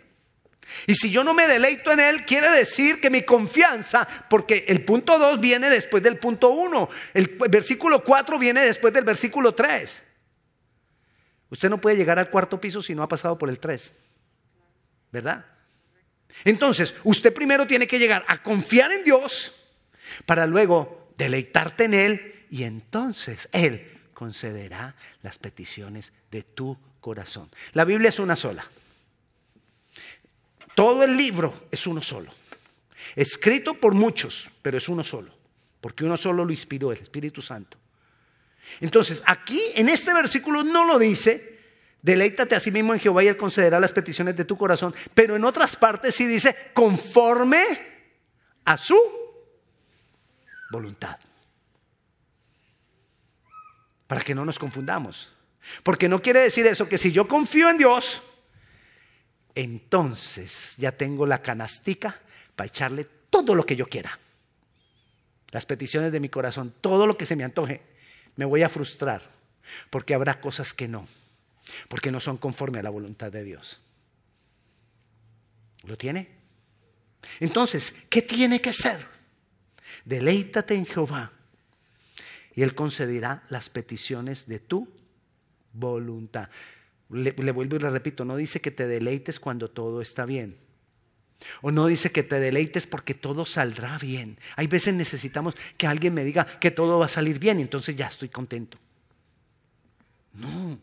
Y 0.86 0.94
si 0.94 1.10
yo 1.10 1.24
no 1.24 1.34
me 1.34 1.48
deleito 1.48 1.90
en 1.90 2.00
Él, 2.00 2.24
quiere 2.24 2.50
decir 2.50 3.00
que 3.00 3.10
mi 3.10 3.22
confianza, 3.22 4.06
porque 4.28 4.66
el 4.68 4.84
punto 4.84 5.18
2 5.18 5.40
viene 5.40 5.68
después 5.70 6.02
del 6.02 6.18
punto 6.18 6.50
1, 6.50 6.88
el 7.14 7.36
versículo 7.50 8.04
4 8.04 8.38
viene 8.38 8.60
después 8.60 8.92
del 8.92 9.04
versículo 9.04 9.54
3. 9.54 10.02
Usted 11.48 11.68
no 11.70 11.80
puede 11.80 11.96
llegar 11.96 12.18
al 12.18 12.30
cuarto 12.30 12.60
piso 12.60 12.82
si 12.82 12.94
no 12.94 13.02
ha 13.02 13.08
pasado 13.08 13.38
por 13.38 13.48
el 13.48 13.58
3. 13.58 13.92
¿Verdad? 15.10 15.44
Entonces, 16.44 16.94
usted 17.04 17.32
primero 17.32 17.66
tiene 17.66 17.86
que 17.86 17.98
llegar 17.98 18.24
a 18.28 18.42
confiar 18.42 18.92
en 18.92 19.04
Dios 19.04 19.52
para 20.26 20.46
luego 20.46 21.12
deleitarte 21.16 21.84
en 21.84 21.94
Él 21.94 22.46
y 22.50 22.64
entonces 22.64 23.48
Él 23.52 24.00
concederá 24.14 24.94
las 25.22 25.38
peticiones 25.38 26.12
de 26.30 26.42
tu 26.42 26.76
corazón. 27.00 27.50
La 27.72 27.84
Biblia 27.84 28.08
es 28.08 28.18
una 28.18 28.36
sola. 28.36 28.64
Todo 30.74 31.04
el 31.04 31.16
libro 31.16 31.66
es 31.70 31.86
uno 31.86 32.00
solo. 32.00 32.32
Escrito 33.16 33.74
por 33.74 33.94
muchos, 33.94 34.48
pero 34.62 34.78
es 34.78 34.88
uno 34.88 35.04
solo. 35.04 35.34
Porque 35.80 36.04
uno 36.04 36.16
solo 36.16 36.44
lo 36.44 36.50
inspiró, 36.52 36.92
el 36.92 36.98
Espíritu 36.98 37.42
Santo. 37.42 37.76
Entonces, 38.80 39.22
aquí 39.26 39.60
en 39.74 39.88
este 39.88 40.14
versículo 40.14 40.62
no 40.62 40.84
lo 40.84 40.98
dice, 40.98 41.51
deleítate 42.02 42.56
a 42.56 42.60
sí 42.60 42.70
mismo 42.70 42.92
en 42.92 43.00
Jehová 43.00 43.24
y 43.24 43.28
Él 43.28 43.36
concederá 43.36 43.80
las 43.80 43.92
peticiones 43.92 44.36
de 44.36 44.44
tu 44.44 44.56
corazón, 44.56 44.94
pero 45.14 45.36
en 45.36 45.44
otras 45.44 45.76
partes 45.76 46.14
sí 46.14 46.26
dice, 46.26 46.54
conforme 46.74 47.62
a 48.64 48.76
su 48.76 48.98
voluntad. 50.70 51.18
Para 54.06 54.20
que 54.20 54.34
no 54.34 54.44
nos 54.44 54.58
confundamos. 54.58 55.32
Porque 55.84 56.08
no 56.08 56.20
quiere 56.20 56.40
decir 56.40 56.66
eso 56.66 56.88
que 56.88 56.98
si 56.98 57.12
yo 57.12 57.28
confío 57.28 57.70
en 57.70 57.78
Dios, 57.78 58.20
entonces 59.54 60.74
ya 60.76 60.92
tengo 60.92 61.24
la 61.24 61.40
canastica 61.40 62.20
para 62.56 62.66
echarle 62.66 63.06
todo 63.30 63.54
lo 63.54 63.64
que 63.64 63.76
yo 63.76 63.86
quiera. 63.86 64.18
Las 65.50 65.66
peticiones 65.66 66.10
de 66.10 66.20
mi 66.20 66.28
corazón, 66.28 66.74
todo 66.80 67.06
lo 67.06 67.16
que 67.16 67.26
se 67.26 67.36
me 67.36 67.44
antoje 67.44 67.80
me 68.36 68.44
voy 68.44 68.62
a 68.62 68.68
frustrar 68.68 69.22
porque 69.90 70.14
habrá 70.14 70.40
cosas 70.40 70.74
que 70.74 70.88
no, 70.88 71.06
porque 71.88 72.10
no 72.10 72.20
son 72.20 72.36
conforme 72.38 72.78
a 72.78 72.82
la 72.82 72.90
voluntad 72.90 73.30
de 73.32 73.44
Dios. 73.44 73.80
¿Lo 75.84 75.96
tiene? 75.96 76.28
Entonces, 77.40 77.94
¿qué 78.08 78.22
tiene 78.22 78.60
que 78.60 78.72
ser? 78.72 78.98
Deleítate 80.04 80.74
en 80.74 80.86
Jehová 80.86 81.32
y 82.54 82.62
Él 82.62 82.74
concederá 82.74 83.42
las 83.48 83.70
peticiones 83.70 84.46
de 84.46 84.58
tu 84.58 84.88
voluntad. 85.72 86.48
Le, 87.10 87.32
vuelvo 87.32 87.76
y 87.76 87.78
le 87.78 87.90
repito, 87.90 88.24
no 88.24 88.36
dice 88.36 88.60
que 88.60 88.70
te 88.70 88.86
deleites 88.86 89.38
cuando 89.38 89.70
todo 89.70 90.00
está 90.02 90.24
bien. 90.24 90.56
O 91.60 91.72
no 91.72 91.86
dice 91.86 92.12
que 92.12 92.22
te 92.22 92.38
deleites 92.38 92.86
porque 92.86 93.14
todo 93.14 93.44
saldrá 93.44 93.98
bien. 93.98 94.38
Hay 94.56 94.68
veces 94.68 94.94
necesitamos 94.94 95.56
que 95.76 95.86
alguien 95.86 96.14
me 96.14 96.24
diga 96.24 96.46
que 96.46 96.70
todo 96.70 97.00
va 97.00 97.06
a 97.06 97.08
salir 97.08 97.38
bien 97.38 97.58
y 97.58 97.62
entonces 97.62 97.96
ya 97.96 98.06
estoy 98.06 98.28
contento. 98.28 98.78
No. 100.34 100.78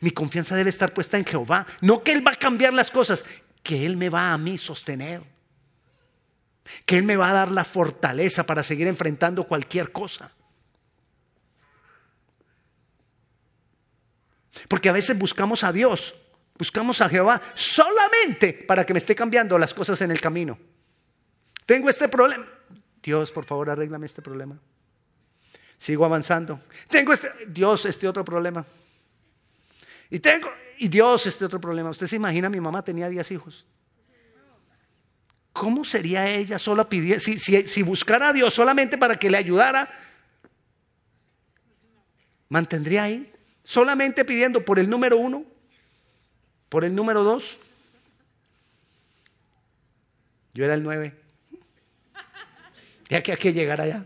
Mi 0.00 0.10
confianza 0.10 0.56
debe 0.56 0.70
estar 0.70 0.92
puesta 0.92 1.18
en 1.18 1.24
Jehová. 1.24 1.66
No 1.80 2.02
que 2.02 2.12
Él 2.12 2.26
va 2.26 2.32
a 2.32 2.36
cambiar 2.36 2.72
las 2.72 2.90
cosas, 2.90 3.24
que 3.62 3.84
Él 3.86 3.96
me 3.96 4.08
va 4.08 4.32
a 4.32 4.38
mí 4.38 4.58
sostener. 4.58 5.22
Que 6.86 6.98
Él 6.98 7.04
me 7.04 7.16
va 7.16 7.30
a 7.30 7.34
dar 7.34 7.52
la 7.52 7.64
fortaleza 7.64 8.44
para 8.44 8.62
seguir 8.62 8.86
enfrentando 8.86 9.46
cualquier 9.46 9.92
cosa. 9.92 10.30
Porque 14.68 14.88
a 14.88 14.92
veces 14.92 15.18
buscamos 15.18 15.64
a 15.64 15.72
Dios 15.72 16.14
Buscamos 16.56 17.00
a 17.00 17.08
Jehová 17.08 17.42
solamente 17.54 18.52
para 18.52 18.86
que 18.86 18.92
me 18.92 18.98
esté 18.98 19.16
cambiando 19.16 19.58
las 19.58 19.74
cosas 19.74 20.00
en 20.02 20.10
el 20.10 20.20
camino. 20.20 20.56
Tengo 21.66 21.90
este 21.90 22.08
problema. 22.08 22.46
Dios, 23.02 23.32
por 23.32 23.44
favor, 23.44 23.70
arréglame 23.70 24.06
este 24.06 24.22
problema. 24.22 24.58
Sigo 25.78 26.04
avanzando. 26.04 26.60
Tengo 26.88 27.12
este, 27.12 27.30
Dios, 27.48 27.84
este 27.86 28.06
otro 28.06 28.24
problema. 28.24 28.64
Y 30.10 30.18
tengo, 30.20 30.50
y 30.78 30.88
Dios, 30.88 31.26
este 31.26 31.44
otro 31.44 31.60
problema. 31.60 31.90
Usted 31.90 32.06
se 32.06 32.16
imagina, 32.16 32.48
mi 32.48 32.60
mamá 32.60 32.84
tenía 32.84 33.08
10 33.08 33.30
hijos. 33.32 33.66
¿Cómo 35.52 35.84
sería 35.84 36.28
ella 36.28 36.58
sola 36.58 36.88
pidiendo, 36.88 37.20
si, 37.20 37.38
si 37.38 37.82
buscara 37.82 38.30
a 38.30 38.32
Dios 38.32 38.52
solamente 38.52 38.98
para 38.98 39.16
que 39.16 39.30
le 39.30 39.36
ayudara? 39.36 39.88
¿Mantendría 42.48 43.04
ahí? 43.04 43.32
Solamente 43.62 44.24
pidiendo 44.24 44.64
por 44.64 44.78
el 44.78 44.90
número 44.90 45.16
uno. 45.16 45.44
Por 46.68 46.84
el 46.84 46.94
número 46.94 47.22
dos, 47.22 47.56
yo 50.54 50.64
era 50.64 50.74
el 50.74 50.82
nueve. 50.82 51.14
Ya 53.08 53.22
que 53.22 53.32
hay 53.32 53.38
que 53.38 53.52
llegar 53.52 53.80
allá. 53.80 54.04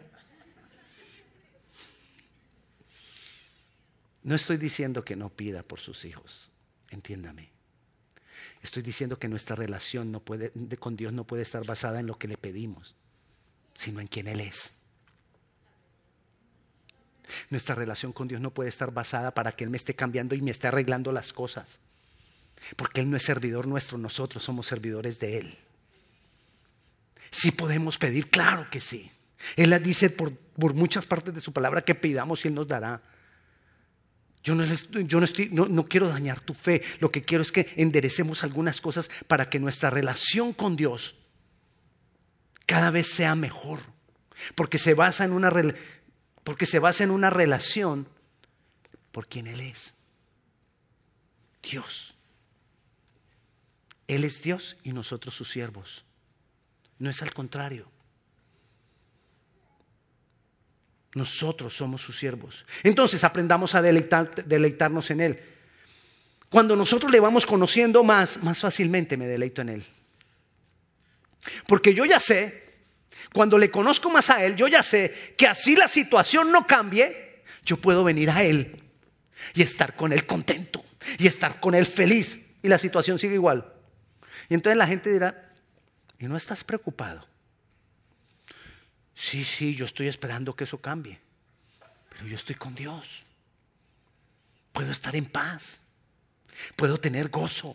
No 4.28 4.34
estoy 4.34 4.58
diciendo 4.58 5.06
que 5.06 5.16
no 5.16 5.30
pida 5.30 5.62
por 5.62 5.80
sus 5.80 6.04
hijos. 6.04 6.50
entiéndame. 6.90 7.48
Estoy 8.62 8.82
diciendo 8.82 9.18
que 9.18 9.26
nuestra 9.26 9.56
relación 9.56 10.12
no 10.12 10.20
puede, 10.20 10.52
con 10.78 10.96
Dios 10.96 11.14
no 11.14 11.24
puede 11.24 11.42
estar 11.42 11.64
basada 11.64 11.98
en 11.98 12.06
lo 12.06 12.18
que 12.18 12.28
le 12.28 12.36
pedimos, 12.36 12.94
sino 13.74 14.00
en 14.00 14.06
quién 14.06 14.28
Él 14.28 14.40
es. 14.40 14.74
Nuestra 17.48 17.74
relación 17.74 18.12
con 18.12 18.28
Dios 18.28 18.42
no 18.42 18.52
puede 18.52 18.68
estar 18.68 18.92
basada 18.92 19.30
para 19.30 19.52
que 19.52 19.64
Él 19.64 19.70
me 19.70 19.78
esté 19.78 19.94
cambiando 19.94 20.34
y 20.34 20.42
me 20.42 20.50
esté 20.50 20.66
arreglando 20.66 21.10
las 21.10 21.32
cosas. 21.32 21.80
Porque 22.76 23.00
Él 23.00 23.10
no 23.10 23.16
es 23.16 23.22
servidor 23.22 23.66
nuestro, 23.66 23.96
nosotros 23.96 24.44
somos 24.44 24.66
servidores 24.66 25.18
de 25.18 25.38
Él. 25.38 25.58
Si 27.30 27.50
podemos 27.50 27.96
pedir, 27.96 28.28
claro 28.28 28.68
que 28.70 28.82
sí. 28.82 29.10
Él 29.56 29.82
dice 29.82 30.10
por, 30.10 30.36
por, 30.36 30.74
muchas 30.74 31.06
partes 31.06 31.34
de 31.34 31.40
su 31.40 31.54
palabra 31.54 31.80
que 31.80 31.94
pidamos 31.94 32.44
y 32.44 32.48
Él 32.48 32.54
nos 32.54 32.68
dará. 32.68 33.00
Yo, 34.42 34.54
no, 34.54 34.64
estoy, 34.64 35.48
no, 35.50 35.66
no 35.66 35.86
quiero 35.86 36.08
dañar 36.08 36.40
tu 36.40 36.54
fe. 36.54 36.82
Lo 37.00 37.10
que 37.10 37.22
quiero 37.22 37.42
es 37.42 37.52
que 37.52 37.68
enderecemos 37.76 38.44
algunas 38.44 38.80
cosas 38.80 39.10
para 39.26 39.50
que 39.50 39.58
nuestra 39.58 39.90
relación 39.90 40.52
con 40.52 40.76
Dios 40.76 41.16
cada 42.66 42.90
vez 42.90 43.08
sea 43.08 43.34
mejor. 43.34 43.80
Porque 44.54 44.78
se 44.78 44.94
basa 44.94 45.24
en 45.24 45.32
una, 45.32 45.52
porque 46.44 46.66
se 46.66 46.78
basa 46.78 47.04
en 47.04 47.10
una 47.10 47.30
relación 47.30 48.08
por 49.12 49.26
quien 49.26 49.46
Él 49.46 49.60
es. 49.60 49.94
Dios. 51.62 52.14
Él 54.06 54.24
es 54.24 54.42
Dios 54.42 54.76
y 54.82 54.92
nosotros 54.92 55.34
sus 55.34 55.50
siervos. 55.50 56.04
No 56.98 57.10
es 57.10 57.20
al 57.22 57.34
contrario. 57.34 57.90
Nosotros 61.14 61.76
somos 61.76 62.02
sus 62.02 62.18
siervos. 62.18 62.64
Entonces 62.82 63.24
aprendamos 63.24 63.74
a 63.74 63.82
deleitarnos 63.82 65.10
en 65.10 65.20
Él. 65.20 65.40
Cuando 66.48 66.76
nosotros 66.76 67.10
le 67.10 67.20
vamos 67.20 67.44
conociendo 67.44 68.04
más, 68.04 68.42
más 68.42 68.58
fácilmente 68.58 69.16
me 69.16 69.26
deleito 69.26 69.62
en 69.62 69.68
Él. 69.70 69.84
Porque 71.66 71.94
yo 71.94 72.04
ya 72.04 72.20
sé, 72.20 72.68
cuando 73.32 73.58
le 73.58 73.70
conozco 73.70 74.10
más 74.10 74.30
a 74.30 74.44
Él, 74.44 74.56
yo 74.56 74.68
ya 74.68 74.82
sé 74.82 75.34
que 75.36 75.46
así 75.46 75.76
la 75.76 75.88
situación 75.88 76.50
no 76.50 76.66
cambie, 76.66 77.42
yo 77.64 77.76
puedo 77.76 78.04
venir 78.04 78.30
a 78.30 78.42
Él 78.42 78.76
y 79.54 79.62
estar 79.62 79.94
con 79.94 80.12
Él 80.12 80.26
contento 80.26 80.84
y 81.18 81.26
estar 81.26 81.60
con 81.60 81.74
Él 81.74 81.86
feliz 81.86 82.40
y 82.62 82.68
la 82.68 82.78
situación 82.78 83.18
sigue 83.18 83.34
igual. 83.34 83.72
Y 84.48 84.54
entonces 84.54 84.78
la 84.78 84.86
gente 84.86 85.12
dirá, 85.12 85.52
¿y 86.18 86.26
no 86.26 86.36
estás 86.36 86.64
preocupado? 86.64 87.26
Sí, 89.20 89.44
sí, 89.44 89.74
yo 89.74 89.84
estoy 89.84 90.06
esperando 90.06 90.54
que 90.54 90.62
eso 90.62 90.80
cambie, 90.80 91.18
pero 92.08 92.28
yo 92.28 92.36
estoy 92.36 92.54
con 92.54 92.76
Dios. 92.76 93.24
Puedo 94.72 94.92
estar 94.92 95.16
en 95.16 95.24
paz, 95.24 95.80
puedo 96.76 96.98
tener 96.98 97.28
gozo. 97.28 97.74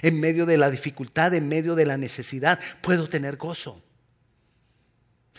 En 0.00 0.18
medio 0.18 0.46
de 0.46 0.56
la 0.56 0.70
dificultad, 0.70 1.34
en 1.34 1.46
medio 1.46 1.74
de 1.74 1.84
la 1.84 1.98
necesidad, 1.98 2.58
puedo 2.80 3.06
tener 3.06 3.36
gozo. 3.36 3.82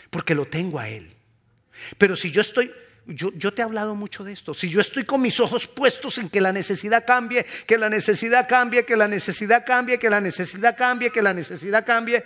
Porque 0.08 0.36
lo 0.36 0.46
tengo 0.46 0.78
a 0.78 0.88
Él. 0.88 1.12
Pero 1.98 2.14
si 2.14 2.30
yo 2.30 2.40
estoy, 2.40 2.72
yo, 3.06 3.52
te 3.52 3.60
he 3.60 3.64
hablado 3.64 3.96
mucho 3.96 4.22
de 4.22 4.32
esto. 4.32 4.54
Si 4.54 4.70
yo 4.70 4.80
estoy 4.80 5.04
con 5.04 5.20
mis 5.20 5.40
ojos 5.40 5.66
puestos 5.66 6.18
en 6.18 6.30
que 6.30 6.40
la 6.40 6.52
necesidad 6.52 7.04
cambie, 7.04 7.44
que 7.66 7.76
la 7.76 7.90
necesidad 7.90 8.48
cambie, 8.48 8.86
que 8.86 8.96
la 8.96 9.08
necesidad 9.08 9.64
cambie, 9.66 9.98
que 9.98 10.10
la 10.10 10.20
necesidad 10.20 10.76
cambie, 10.78 11.10
que 11.10 11.22
la 11.22 11.34
necesidad 11.34 11.84
cambie, 11.84 12.24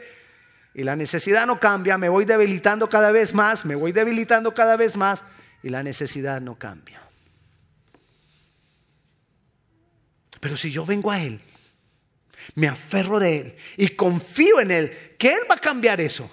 y 0.75 0.83
la 0.83 0.97
necesidad 0.97 1.47
no 1.47 1.59
cambia, 1.59 1.99
me 1.99 2.09
voy 2.09 2.25
debilitando 2.25 2.88
cada 2.88 3.12
vez 3.12 3.35
más, 3.35 3.64
me 3.64 3.75
voy 3.75 3.93
debilitando 3.93 4.55
cada 4.55 4.76
vez 4.76 4.97
más, 4.97 5.21
y 5.62 5.69
la 5.69 5.83
necesidad 5.83 6.41
no 6.41 6.59
cambia. 6.59 7.00
Pero 10.41 10.57
si 10.57 10.71
yo 10.71 10.85
vengo 10.85 11.11
a 11.11 11.23
Él, 11.23 11.41
me 12.55 12.69
aferro 12.69 13.21
de 13.21 13.39
Él 13.39 13.56
y 13.76 13.89
confío 13.91 14.61
en 14.61 14.71
Él, 14.71 15.15
que 15.19 15.28
Él 15.28 15.41
va 15.49 15.54
a 15.54 15.58
cambiar 15.58 16.00
eso 16.00 16.28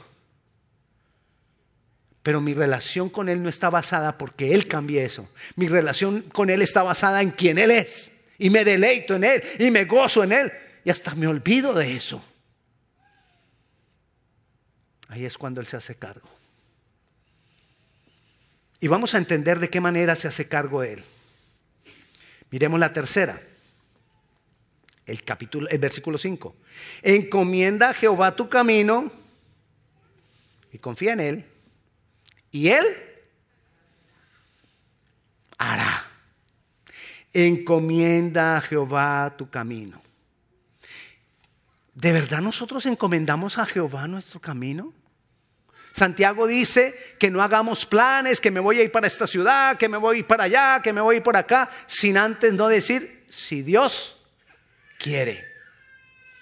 pero 2.29 2.41
mi 2.41 2.53
relación 2.53 3.09
con 3.09 3.27
Él 3.27 3.41
no 3.41 3.49
está 3.49 3.69
basada 3.69 4.17
porque 4.17 4.53
Él 4.53 4.67
cambie 4.67 5.03
eso. 5.03 5.29
Mi 5.55 5.67
relación 5.67 6.21
con 6.21 6.49
Él 6.49 6.61
está 6.61 6.83
basada 6.83 7.23
en 7.23 7.31
quien 7.31 7.57
Él 7.57 7.71
es. 7.71 8.11
Y 8.37 8.49
me 8.49 8.63
deleito 8.63 9.15
en 9.15 9.23
Él 9.23 9.43
y 9.57 9.71
me 9.71 9.85
gozo 9.85 10.23
en 10.23 10.33
Él. 10.33 10.51
Y 10.83 10.89
hasta 10.89 11.15
me 11.15 11.25
olvido 11.27 11.73
de 11.73 11.95
eso. 11.95 12.23
Ahí 15.09 15.25
es 15.25 15.37
cuando 15.37 15.59
Él 15.59 15.67
se 15.67 15.75
hace 15.75 15.95
cargo. 15.95 16.29
Y 18.79 18.87
vamos 18.87 19.13
a 19.13 19.17
entender 19.17 19.59
de 19.59 19.69
qué 19.69 19.81
manera 19.81 20.15
se 20.15 20.27
hace 20.27 20.47
cargo 20.47 20.83
Él. 20.83 21.03
Miremos 22.51 22.79
la 22.79 22.93
tercera. 22.93 23.41
El 25.05 25.23
capítulo, 25.23 25.67
el 25.67 25.79
versículo 25.79 26.17
5. 26.17 26.55
Encomienda 27.01 27.89
a 27.89 27.93
Jehová 27.93 28.35
tu 28.35 28.47
camino 28.47 29.11
y 30.71 30.77
confía 30.77 31.13
en 31.13 31.19
Él 31.19 31.45
y 32.51 32.69
Él 32.69 32.85
hará. 35.57 36.05
Encomienda 37.33 38.57
a 38.57 38.61
Jehová 38.61 39.33
tu 39.35 39.49
camino. 39.49 40.01
¿De 41.95 42.11
verdad 42.11 42.41
nosotros 42.41 42.85
encomendamos 42.85 43.57
a 43.57 43.65
Jehová 43.65 44.07
nuestro 44.07 44.39
camino? 44.39 44.93
Santiago 45.93 46.47
dice 46.47 47.15
que 47.19 47.31
no 47.31 47.41
hagamos 47.41 47.85
planes, 47.85 48.39
que 48.39 48.51
me 48.51 48.59
voy 48.59 48.79
a 48.79 48.83
ir 48.83 48.91
para 48.91 49.07
esta 49.07 49.27
ciudad, 49.27 49.77
que 49.77 49.89
me 49.89 49.97
voy 49.97 50.17
a 50.17 50.19
ir 50.19 50.25
para 50.25 50.45
allá, 50.45 50.81
que 50.81 50.93
me 50.93 51.01
voy 51.01 51.15
a 51.15 51.17
ir 51.17 51.23
por 51.23 51.35
acá, 51.35 51.69
sin 51.87 52.17
antes 52.17 52.53
no 52.53 52.67
decir 52.67 53.25
si 53.29 53.61
Dios 53.61 54.17
quiere. 54.97 55.45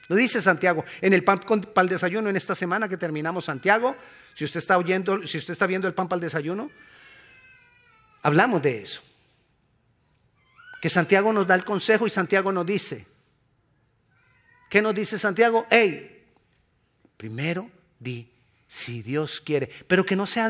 Lo 0.10 0.16
dice 0.16 0.42
Santiago 0.42 0.86
en 1.02 1.14
el 1.14 1.24
pan 1.24 1.40
para 1.40 1.84
el 1.84 1.90
desayuno 1.90 2.30
en 2.30 2.38
esta 2.38 2.56
semana 2.56 2.88
que 2.88 2.98
terminamos 2.98 3.46
Santiago. 3.46 3.96
Si 4.36 4.46
usted 4.46 4.60
está 4.60 4.78
oyendo, 4.78 5.26
si 5.26 5.38
usted 5.38 5.54
está 5.54 5.66
viendo 5.66 5.88
el 5.88 5.94
pan 5.94 6.08
para 6.08 6.18
el 6.18 6.22
desayuno, 6.22 6.70
hablamos 8.22 8.62
de 8.62 8.82
eso. 8.82 9.02
Que 10.82 10.90
Santiago 10.90 11.34
nos 11.34 11.48
da 11.48 11.56
el 11.56 11.66
consejo 11.66 12.06
y 12.06 12.10
Santiago 12.10 12.52
nos 12.52 12.66
dice, 12.66 13.08
¿qué 14.70 14.82
nos 14.82 14.94
dice 14.94 15.18
Santiago? 15.18 15.66
Hey, 15.70 16.26
primero 17.18 17.70
di 18.00 18.37
si 18.68 19.02
Dios 19.02 19.42
quiere, 19.42 19.70
pero 19.88 20.06
que 20.06 20.16
no 20.16 20.28
sea 20.28 20.50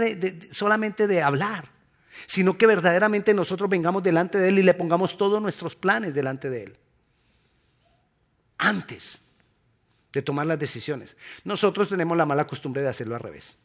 solamente 0.51 1.07
de 1.07 1.21
hablar, 1.21 1.71
sino 2.25 2.57
que 2.57 2.67
verdaderamente 2.67 3.33
nosotros 3.33 3.69
vengamos 3.69 4.03
delante 4.03 4.39
de 4.39 4.49
Él 4.49 4.59
y 4.59 4.63
le 4.63 4.73
pongamos 4.73 5.17
todos 5.17 5.41
nuestros 5.41 5.75
planes 5.75 6.13
delante 6.13 6.49
de 6.49 6.63
Él. 6.63 6.77
Antes 8.57 9.21
de 10.11 10.21
tomar 10.23 10.47
las 10.47 10.57
decisiones. 10.57 11.15
Nosotros 11.43 11.89
tenemos 11.89 12.17
la 12.17 12.25
mala 12.25 12.47
costumbre 12.47 12.81
de 12.81 12.89
hacerlo 12.89 13.15
al 13.15 13.21
revés. 13.21 13.55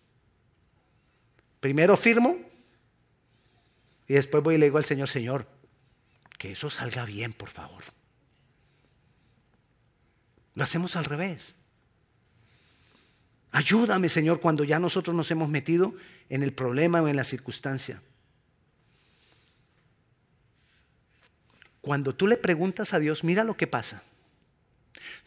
Primero 1.61 1.97
firmo 1.97 2.37
y 4.07 4.15
después 4.15 4.43
voy 4.43 4.57
y 4.57 4.59
le 4.59 4.67
digo 4.67 4.79
al 4.79 4.85
Señor, 4.85 5.09
Señor, 5.09 5.47
que 6.38 6.53
eso 6.53 6.69
salga 6.69 7.05
bien, 7.05 7.33
por 7.33 7.49
favor. 7.49 7.85
Lo 10.55 10.65
hacemos 10.65 10.97
al 10.97 11.07
revés. 11.07 11.57
Ayúdame, 13.53 14.09
Señor, 14.09 14.41
cuando 14.41 14.65
ya 14.65 14.79
nosotros 14.79 15.15
nos 15.15 15.31
hemos 15.31 15.49
metido 15.49 15.95
en 16.29 16.43
el 16.43 16.53
problema 16.53 17.03
o 17.03 17.09
en 17.09 17.17
la 17.17 17.25
circunstancia. 17.25 18.03
Cuando 21.81 22.15
tú 22.15 22.27
le 22.27 22.37
preguntas 22.37 22.95
a 22.95 22.99
Dios, 22.99 23.25
mira 23.25 23.45
lo 23.45 23.57
que 23.57 23.67
pasa. 23.67 24.03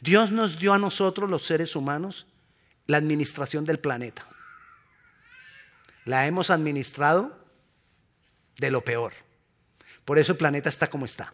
Dios 0.01 0.31
nos 0.31 0.59
dio 0.59 0.73
a 0.73 0.79
nosotros, 0.79 1.29
los 1.29 1.45
seres 1.45 1.75
humanos, 1.75 2.25
la 2.87 2.97
administración 2.97 3.65
del 3.65 3.79
planeta 3.79 4.25
la 6.05 6.27
hemos 6.27 6.51
administrado 6.51 7.37
de 8.57 8.71
lo 8.71 8.81
peor. 8.81 9.13
Por 10.05 10.19
eso 10.19 10.31
el 10.31 10.37
planeta 10.37 10.69
está 10.69 10.89
como 10.89 11.05
está. 11.05 11.33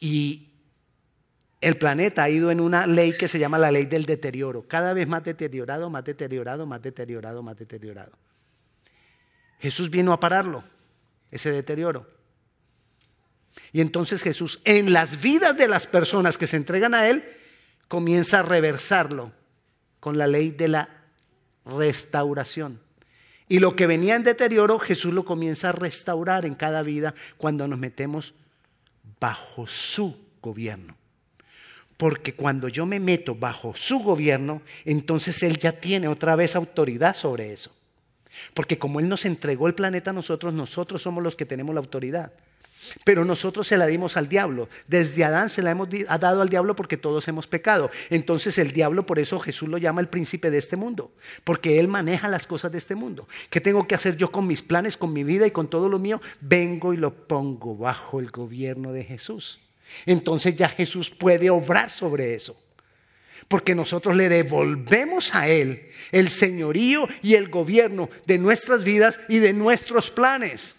Y 0.00 0.49
el 1.60 1.76
planeta 1.76 2.22
ha 2.22 2.30
ido 2.30 2.50
en 2.50 2.60
una 2.60 2.86
ley 2.86 3.16
que 3.16 3.28
se 3.28 3.38
llama 3.38 3.58
la 3.58 3.70
ley 3.70 3.84
del 3.84 4.06
deterioro. 4.06 4.66
Cada 4.66 4.94
vez 4.94 5.06
más 5.06 5.22
deteriorado, 5.22 5.90
más 5.90 6.04
deteriorado, 6.04 6.66
más 6.66 6.82
deteriorado, 6.82 7.42
más 7.42 7.56
deteriorado. 7.56 8.12
Jesús 9.58 9.90
vino 9.90 10.12
a 10.12 10.20
pararlo, 10.20 10.64
ese 11.30 11.50
deterioro. 11.52 12.06
Y 13.72 13.82
entonces 13.82 14.22
Jesús, 14.22 14.60
en 14.64 14.92
las 14.92 15.20
vidas 15.20 15.56
de 15.56 15.68
las 15.68 15.86
personas 15.86 16.38
que 16.38 16.46
se 16.46 16.56
entregan 16.56 16.94
a 16.94 17.08
Él, 17.08 17.22
comienza 17.88 18.38
a 18.38 18.42
reversarlo 18.42 19.32
con 19.98 20.16
la 20.16 20.26
ley 20.26 20.50
de 20.52 20.68
la 20.68 20.88
restauración. 21.66 22.80
Y 23.48 23.58
lo 23.58 23.76
que 23.76 23.86
venía 23.86 24.16
en 24.16 24.24
deterioro, 24.24 24.78
Jesús 24.78 25.12
lo 25.12 25.26
comienza 25.26 25.68
a 25.68 25.72
restaurar 25.72 26.46
en 26.46 26.54
cada 26.54 26.82
vida 26.82 27.14
cuando 27.36 27.68
nos 27.68 27.78
metemos 27.78 28.32
bajo 29.18 29.66
su 29.66 30.16
gobierno. 30.40 30.99
Porque 32.00 32.32
cuando 32.32 32.68
yo 32.68 32.86
me 32.86 32.98
meto 32.98 33.34
bajo 33.34 33.76
su 33.76 33.98
gobierno, 33.98 34.62
entonces 34.86 35.42
Él 35.42 35.58
ya 35.58 35.72
tiene 35.72 36.08
otra 36.08 36.34
vez 36.34 36.56
autoridad 36.56 37.14
sobre 37.14 37.52
eso. 37.52 37.72
Porque 38.54 38.78
como 38.78 39.00
Él 39.00 39.08
nos 39.10 39.26
entregó 39.26 39.66
el 39.66 39.74
planeta 39.74 40.08
a 40.08 40.14
nosotros, 40.14 40.54
nosotros 40.54 41.02
somos 41.02 41.22
los 41.22 41.36
que 41.36 41.44
tenemos 41.44 41.74
la 41.74 41.82
autoridad. 41.82 42.32
Pero 43.04 43.26
nosotros 43.26 43.66
se 43.66 43.76
la 43.76 43.86
dimos 43.86 44.16
al 44.16 44.30
diablo. 44.30 44.70
Desde 44.88 45.24
Adán 45.24 45.50
se 45.50 45.62
la 45.62 45.72
hemos 45.72 45.90
dado 45.90 46.40
al 46.40 46.48
diablo 46.48 46.74
porque 46.74 46.96
todos 46.96 47.28
hemos 47.28 47.46
pecado. 47.46 47.90
Entonces 48.08 48.56
el 48.56 48.72
diablo, 48.72 49.04
por 49.04 49.18
eso 49.18 49.38
Jesús 49.38 49.68
lo 49.68 49.76
llama 49.76 50.00
el 50.00 50.08
príncipe 50.08 50.50
de 50.50 50.56
este 50.56 50.76
mundo. 50.76 51.12
Porque 51.44 51.80
él 51.80 51.88
maneja 51.88 52.28
las 52.28 52.46
cosas 52.46 52.72
de 52.72 52.78
este 52.78 52.94
mundo. 52.94 53.28
¿Qué 53.50 53.60
tengo 53.60 53.86
que 53.86 53.94
hacer 53.94 54.16
yo 54.16 54.32
con 54.32 54.46
mis 54.46 54.62
planes, 54.62 54.96
con 54.96 55.12
mi 55.12 55.22
vida 55.22 55.46
y 55.46 55.50
con 55.50 55.68
todo 55.68 55.90
lo 55.90 55.98
mío? 55.98 56.22
Vengo 56.40 56.94
y 56.94 56.96
lo 56.96 57.12
pongo 57.26 57.76
bajo 57.76 58.20
el 58.20 58.30
gobierno 58.30 58.90
de 58.92 59.04
Jesús. 59.04 59.60
Entonces 60.06 60.56
ya 60.56 60.68
Jesús 60.68 61.10
puede 61.10 61.50
obrar 61.50 61.90
sobre 61.90 62.34
eso. 62.34 62.56
Porque 63.48 63.74
nosotros 63.74 64.16
le 64.16 64.28
devolvemos 64.28 65.34
a 65.34 65.48
Él 65.48 65.88
el 66.12 66.30
señorío 66.30 67.08
y 67.22 67.34
el 67.34 67.48
gobierno 67.48 68.08
de 68.26 68.38
nuestras 68.38 68.84
vidas 68.84 69.18
y 69.28 69.38
de 69.38 69.52
nuestros 69.52 70.10
planes. 70.10 70.74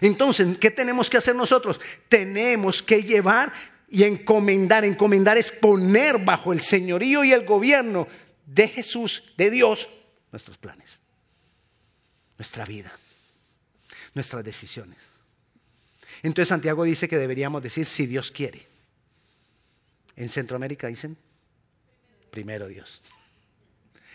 Entonces, 0.00 0.58
¿qué 0.58 0.70
tenemos 0.70 1.08
que 1.08 1.18
hacer 1.18 1.36
nosotros? 1.36 1.80
Tenemos 2.08 2.82
que 2.82 3.02
llevar 3.02 3.52
y 3.88 4.04
encomendar. 4.04 4.84
Encomendar 4.84 5.38
es 5.38 5.50
poner 5.50 6.18
bajo 6.18 6.52
el 6.52 6.60
señorío 6.60 7.24
y 7.24 7.32
el 7.32 7.44
gobierno 7.44 8.08
de 8.46 8.68
Jesús, 8.68 9.32
de 9.36 9.50
Dios, 9.50 9.88
nuestros 10.32 10.58
planes, 10.58 10.98
nuestra 12.38 12.64
vida, 12.64 12.92
nuestras 14.14 14.44
decisiones. 14.44 15.05
Entonces 16.26 16.48
Santiago 16.48 16.84
dice 16.84 17.08
que 17.08 17.18
deberíamos 17.18 17.62
decir 17.62 17.86
si 17.86 18.06
Dios 18.06 18.30
quiere. 18.30 18.66
En 20.16 20.28
Centroamérica 20.28 20.88
dicen, 20.88 21.16
primero 22.30 22.66
Dios. 22.66 23.00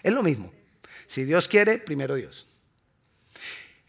Es 0.04 0.14
lo 0.14 0.22
mismo. 0.22 0.52
Si 1.08 1.24
Dios 1.24 1.48
quiere, 1.48 1.78
primero 1.78 2.16
Dios 2.16 2.48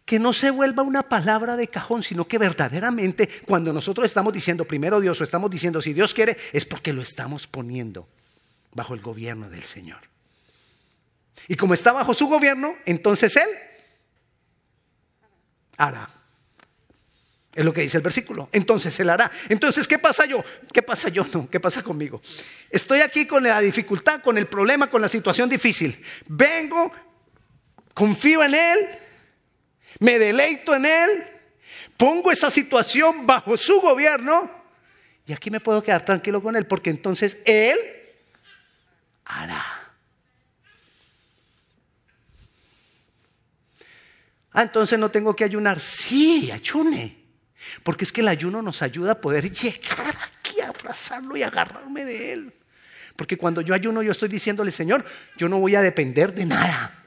que 0.05 0.19
no 0.19 0.35
se 0.35 0.51
vuelva 0.51 0.83
una 0.83 1.09
palabra 1.09 1.57
de 1.57 1.69
cajón, 1.69 2.03
sino 2.03 2.29
que 2.29 2.37
verdaderamente 2.37 3.27
cuando 3.47 3.73
nosotros 3.73 4.07
estamos 4.07 4.35
diciendo 4.35 4.67
primero 4.67 5.01
Dios 5.01 5.19
o 5.19 5.25
estamos 5.25 5.51
diciendo 5.51 5.81
si 5.81 5.95
Dios 5.95 6.13
quiere, 6.13 6.37
es 6.53 6.67
porque 6.67 6.93
lo 6.93 7.01
estamos 7.01 7.47
poniendo 7.47 8.07
bajo 8.75 8.93
el 8.93 9.01
gobierno 9.01 9.49
del 9.49 9.63
Señor. 9.63 10.01
Y 11.49 11.57
como 11.57 11.73
está 11.73 11.93
bajo 11.93 12.13
su 12.13 12.27
gobierno, 12.29 12.77
entonces 12.85 13.35
Él 13.37 13.49
hará. 15.79 16.22
Es 17.55 17.65
lo 17.65 17.73
que 17.73 17.83
dice 17.83 17.99
el 17.99 18.03
versículo. 18.03 18.49
Entonces 18.53 18.99
Él 19.01 19.11
hará. 19.11 19.31
Entonces, 19.49 19.87
¿qué 19.87 19.99
pasa 19.99 20.25
yo? 20.25 20.43
¿Qué 20.73 20.83
pasa 20.83 21.11
yo? 21.11 21.27
No, 21.33 21.51
¿qué 21.51 21.61
pasa 21.61 21.83
conmigo? 21.83 22.23
Estoy 22.71 23.01
aquí 23.01 23.27
con 23.27 23.43
la 23.43 23.61
dificultad, 23.61 24.23
con 24.23 24.39
el 24.39 24.47
problema, 24.47 24.89
con 24.89 25.03
la 25.03 25.09
situación 25.09 25.51
difícil. 25.51 26.03
Vengo, 26.27 26.91
confío 27.93 28.43
en 28.43 28.55
Él, 28.55 28.79
me 29.99 30.19
deleito 30.19 30.75
en 30.75 30.87
Él, 30.87 31.27
pongo 31.99 32.33
esa 32.33 32.51
situación 32.51 33.27
bajo 33.27 33.57
su 33.59 33.81
gobierno 33.81 34.51
y 35.27 35.35
aquí 35.35 35.51
me 35.51 35.61
puedo 35.61 35.83
quedar 35.83 36.05
tranquilo 36.05 36.43
con 36.43 36.57
Él 36.57 36.67
porque 36.67 36.89
entonces 36.89 37.37
Él 37.45 37.77
hará. 39.27 39.65
Ah, 44.55 44.63
entonces 44.63 44.99
no 44.99 45.11
tengo 45.11 45.37
que 45.37 45.45
ayunar. 45.45 45.81
Sí, 45.81 46.51
ayune. 46.51 47.22
Porque 47.83 48.05
es 48.05 48.13
que 48.13 48.21
el 48.21 48.29
ayuno 48.29 48.63
nos 48.63 48.83
ayuda 48.83 49.13
a 49.13 49.21
poder 49.21 49.51
llegar 49.51 50.17
aquí 50.23 50.61
a 50.61 50.69
abrazarlo 50.69 51.37
y 51.37 51.43
agarrarme 51.43 52.05
de 52.05 52.33
Él. 52.33 52.53
Porque 53.17 53.37
cuando 53.37 53.61
yo 53.61 53.75
ayuno, 53.75 54.03
yo 54.03 54.13
estoy 54.13 54.29
diciéndole, 54.29 54.73
Señor, 54.73 55.05
yo 55.37 55.49
no 55.49 55.59
voy 55.61 55.77
a 55.77 55.83
depender 55.83 56.33
de 56.35 56.47
nada. 56.47 57.05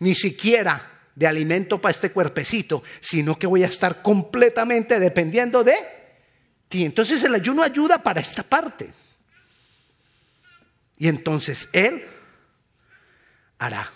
Ni 0.00 0.14
siquiera 0.14 0.90
de 1.14 1.26
alimento 1.26 1.80
para 1.80 1.92
este 1.92 2.10
cuerpecito, 2.10 2.82
sino 3.00 3.38
que 3.38 3.46
voy 3.46 3.62
a 3.62 3.68
estar 3.68 4.02
completamente 4.02 4.98
dependiendo 4.98 5.62
de 5.62 5.76
ti. 6.68 6.84
Entonces 6.84 7.22
el 7.24 7.34
ayuno 7.34 7.62
ayuda 7.62 8.02
para 8.02 8.20
esta 8.20 8.42
parte. 8.42 8.92
Y 10.98 11.08
entonces 11.08 11.68
Él 11.72 12.04
hará. 13.58 13.88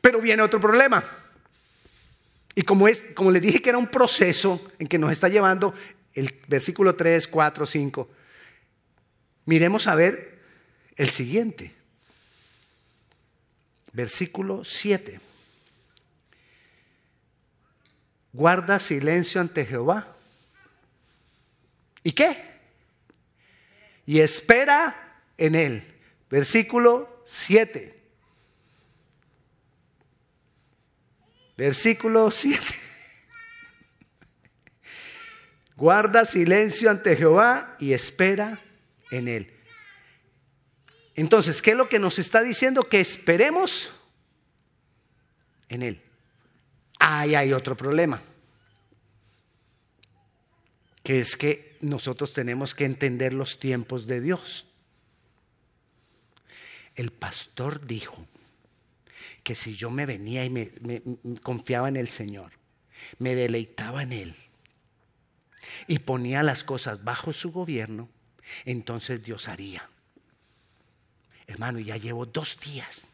Pero 0.00 0.20
viene 0.20 0.42
otro 0.42 0.60
problema. 0.60 1.02
Y 2.54 2.62
como, 2.62 2.88
es, 2.88 3.02
como 3.14 3.30
les 3.30 3.42
dije 3.42 3.62
que 3.62 3.70
era 3.70 3.78
un 3.78 3.88
proceso 3.88 4.70
en 4.78 4.86
que 4.86 4.98
nos 4.98 5.12
está 5.12 5.28
llevando 5.28 5.74
el 6.14 6.34
versículo 6.48 6.94
3, 6.94 7.26
4, 7.28 7.66
5, 7.66 8.10
miremos 9.46 9.86
a 9.86 9.94
ver 9.94 10.40
el 10.96 11.10
siguiente. 11.10 11.74
Versículo 13.92 14.64
7 14.64 15.20
guarda 18.32 18.80
silencio 18.80 19.40
ante 19.40 19.66
Jehová. 19.66 20.14
¿Y 22.02 22.12
qué? 22.12 22.36
Y 24.06 24.20
espera 24.20 25.20
en 25.36 25.54
él. 25.54 25.84
Versículo 26.30 27.24
7. 27.26 28.01
Versículo 31.62 32.32
7. 32.32 32.60
Guarda 35.76 36.24
silencio 36.24 36.90
ante 36.90 37.14
Jehová 37.14 37.76
y 37.78 37.92
espera 37.92 38.60
en 39.12 39.28
él. 39.28 39.54
Entonces, 41.14 41.62
¿qué 41.62 41.70
es 41.70 41.76
lo 41.76 41.88
que 41.88 42.00
nos 42.00 42.18
está 42.18 42.42
diciendo? 42.42 42.88
Que 42.88 43.00
esperemos 43.00 43.92
en 45.68 45.84
él. 45.84 46.02
Ahí 46.98 47.36
hay 47.36 47.52
otro 47.52 47.76
problema, 47.76 48.20
que 51.04 51.20
es 51.20 51.36
que 51.36 51.78
nosotros 51.80 52.32
tenemos 52.32 52.74
que 52.74 52.86
entender 52.86 53.34
los 53.34 53.60
tiempos 53.60 54.08
de 54.08 54.20
Dios. 54.20 54.66
El 56.96 57.12
pastor 57.12 57.86
dijo 57.86 58.26
que 59.42 59.54
si 59.54 59.74
yo 59.74 59.90
me 59.90 60.06
venía 60.06 60.44
y 60.44 60.50
me, 60.50 60.70
confiaba 61.42 61.88
en 61.88 61.96
el 61.96 62.08
Señor, 62.08 62.52
me 63.18 63.34
deleitaba 63.34 64.02
en 64.02 64.12
Él 64.12 64.36
y 65.86 65.98
ponía 66.00 66.42
las 66.42 66.64
cosas 66.64 67.02
bajo 67.02 67.32
su 67.32 67.50
gobierno, 67.52 68.08
entonces 68.64 69.22
Dios 69.22 69.48
haría. 69.48 69.88
Hermano, 71.46 71.80
ya 71.80 71.96
llevo 71.96 72.26
dos 72.26 72.58
días 72.60 73.06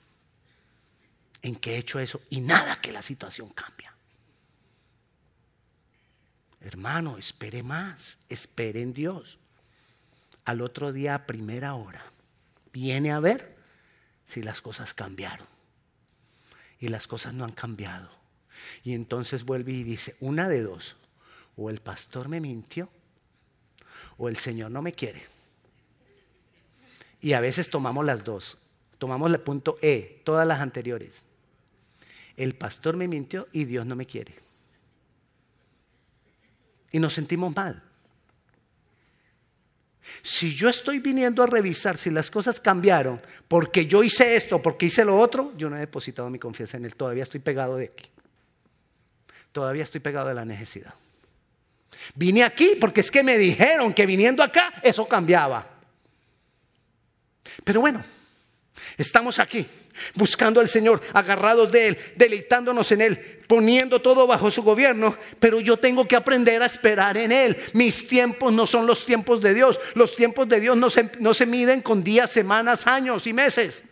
en 1.43 1.57
que 1.57 1.75
he 1.75 1.79
hecho 1.79 1.99
eso 1.99 2.21
y 2.31 2.41
nada 2.41 2.81
que 2.81 2.93
la 2.93 3.03
situación 3.03 3.49
cambia. 3.51 3.95
Hermano, 6.61 7.19
espere 7.19 7.63
más, 7.63 8.19
espere 8.29 8.83
en 8.83 8.93
Dios. 8.93 9.39
Al 10.45 10.61
otro 10.61 10.93
día 10.93 11.15
a 11.15 11.27
primera 11.27 11.75
hora 11.75 12.13
viene 12.73 13.13
a 13.13 13.21
ver 13.21 13.57
si 14.25 14.43
las 14.43 14.61
cosas 14.61 14.93
cambiaron. 14.93 15.58
Y 16.81 16.89
las 16.89 17.07
cosas 17.07 17.35
no 17.35 17.45
han 17.45 17.53
cambiado. 17.53 18.11
Y 18.85 18.95
entonces 18.95 19.45
vuelve 19.45 19.73
y 19.73 19.83
dice, 19.83 20.17
una 20.21 20.49
de 20.49 20.63
dos, 20.63 20.97
o 21.57 21.71
el 21.71 21.81
pastor 21.81 22.29
me 22.29 22.41
mintió, 22.41 22.89
o 24.17 24.29
el 24.29 24.37
Señor 24.37 24.71
no 24.71 24.83
me 24.83 24.93
quiere. 24.93 25.25
Y 27.21 27.33
a 27.33 27.41
veces 27.41 27.71
tomamos 27.71 28.05
las 28.05 28.25
dos. 28.25 28.59
Tomamos 28.99 29.31
el 29.31 29.41
punto 29.41 29.79
E, 29.81 30.23
todas 30.25 30.47
las 30.47 30.61
anteriores 30.61 31.25
el 32.39 32.55
pastor 32.55 32.97
me 32.97 33.09
mintió 33.09 33.49
y 33.53 33.65
Dios 33.65 33.85
no 33.85 33.97
me 33.97 34.07
quiere. 34.07 34.35
Y 36.93 37.01
nos 37.01 37.13
sentimos 37.13 37.55
mal. 37.55 37.83
Si 40.23 40.55
yo 40.55 40.69
estoy 40.69 40.99
viniendo 40.99 41.43
a 41.43 41.47
revisar 41.47 41.97
si 41.97 42.11
las 42.11 42.31
cosas 42.31 42.61
cambiaron 42.61 43.21
porque 43.47 43.87
yo 43.87 44.03
hice 44.03 44.37
esto, 44.37 44.61
porque 44.61 44.87
hice 44.87 45.05
lo 45.05 45.19
otro, 45.19 45.53
yo 45.57 45.71
no 45.71 45.77
he 45.77 45.81
depositado 45.81 46.29
mi 46.31 46.39
confianza 46.39 46.77
en 46.77 46.85
Él. 46.85 46.95
Todavía 46.95 47.23
estoy 47.23 47.41
pegado 47.41 47.77
de 47.77 47.87
aquí. 47.87 48.11
Todavía 49.53 49.83
estoy 49.83 50.01
pegado 50.01 50.29
de 50.29 50.35
la 50.35 50.45
necesidad. 50.45 50.95
Vine 52.15 52.45
aquí 52.45 52.77
porque 52.81 53.01
es 53.01 53.11
que 53.11 53.23
me 53.23 53.37
dijeron 53.37 53.93
que 53.93 54.07
viniendo 54.07 54.43
acá 54.43 54.75
eso 54.83 55.07
cambiaba. 55.07 55.67
Pero 57.65 57.81
bueno, 57.81 58.05
estamos 58.97 59.39
aquí 59.39 59.67
buscando 60.15 60.61
al 60.61 60.69
Señor, 60.69 61.01
agarrados 61.13 61.71
de 61.73 61.89
Él, 61.89 61.99
deleitándonos 62.17 62.93
en 62.93 63.01
Él, 63.01 63.39
poniendo 63.47 64.01
todo 64.01 64.27
bajo 64.27 64.51
su 64.51 64.63
gobierno, 64.63 65.17
pero 65.41 65.61
yo 65.61 65.79
tengo 65.79 66.07
que 66.07 66.17
aprender 66.17 66.63
a 66.63 66.67
esperar 66.67 67.17
en 67.17 67.33
Él. 67.33 67.57
Mis 67.73 68.07
tiempos 68.07 68.53
no 68.53 68.67
son 68.67 68.87
los 68.87 69.05
tiempos 69.05 69.41
de 69.41 69.55
Dios. 69.55 69.81
Los 69.95 70.15
tiempos 70.15 70.49
de 70.49 70.61
Dios 70.61 70.77
no 70.77 70.91
se, 70.91 71.11
no 71.19 71.35
se 71.35 71.47
miden 71.47 71.81
con 71.81 72.05
días, 72.05 72.31
semanas, 72.31 72.87
años 72.87 73.27
y 73.27 73.33
meses. 73.33 73.83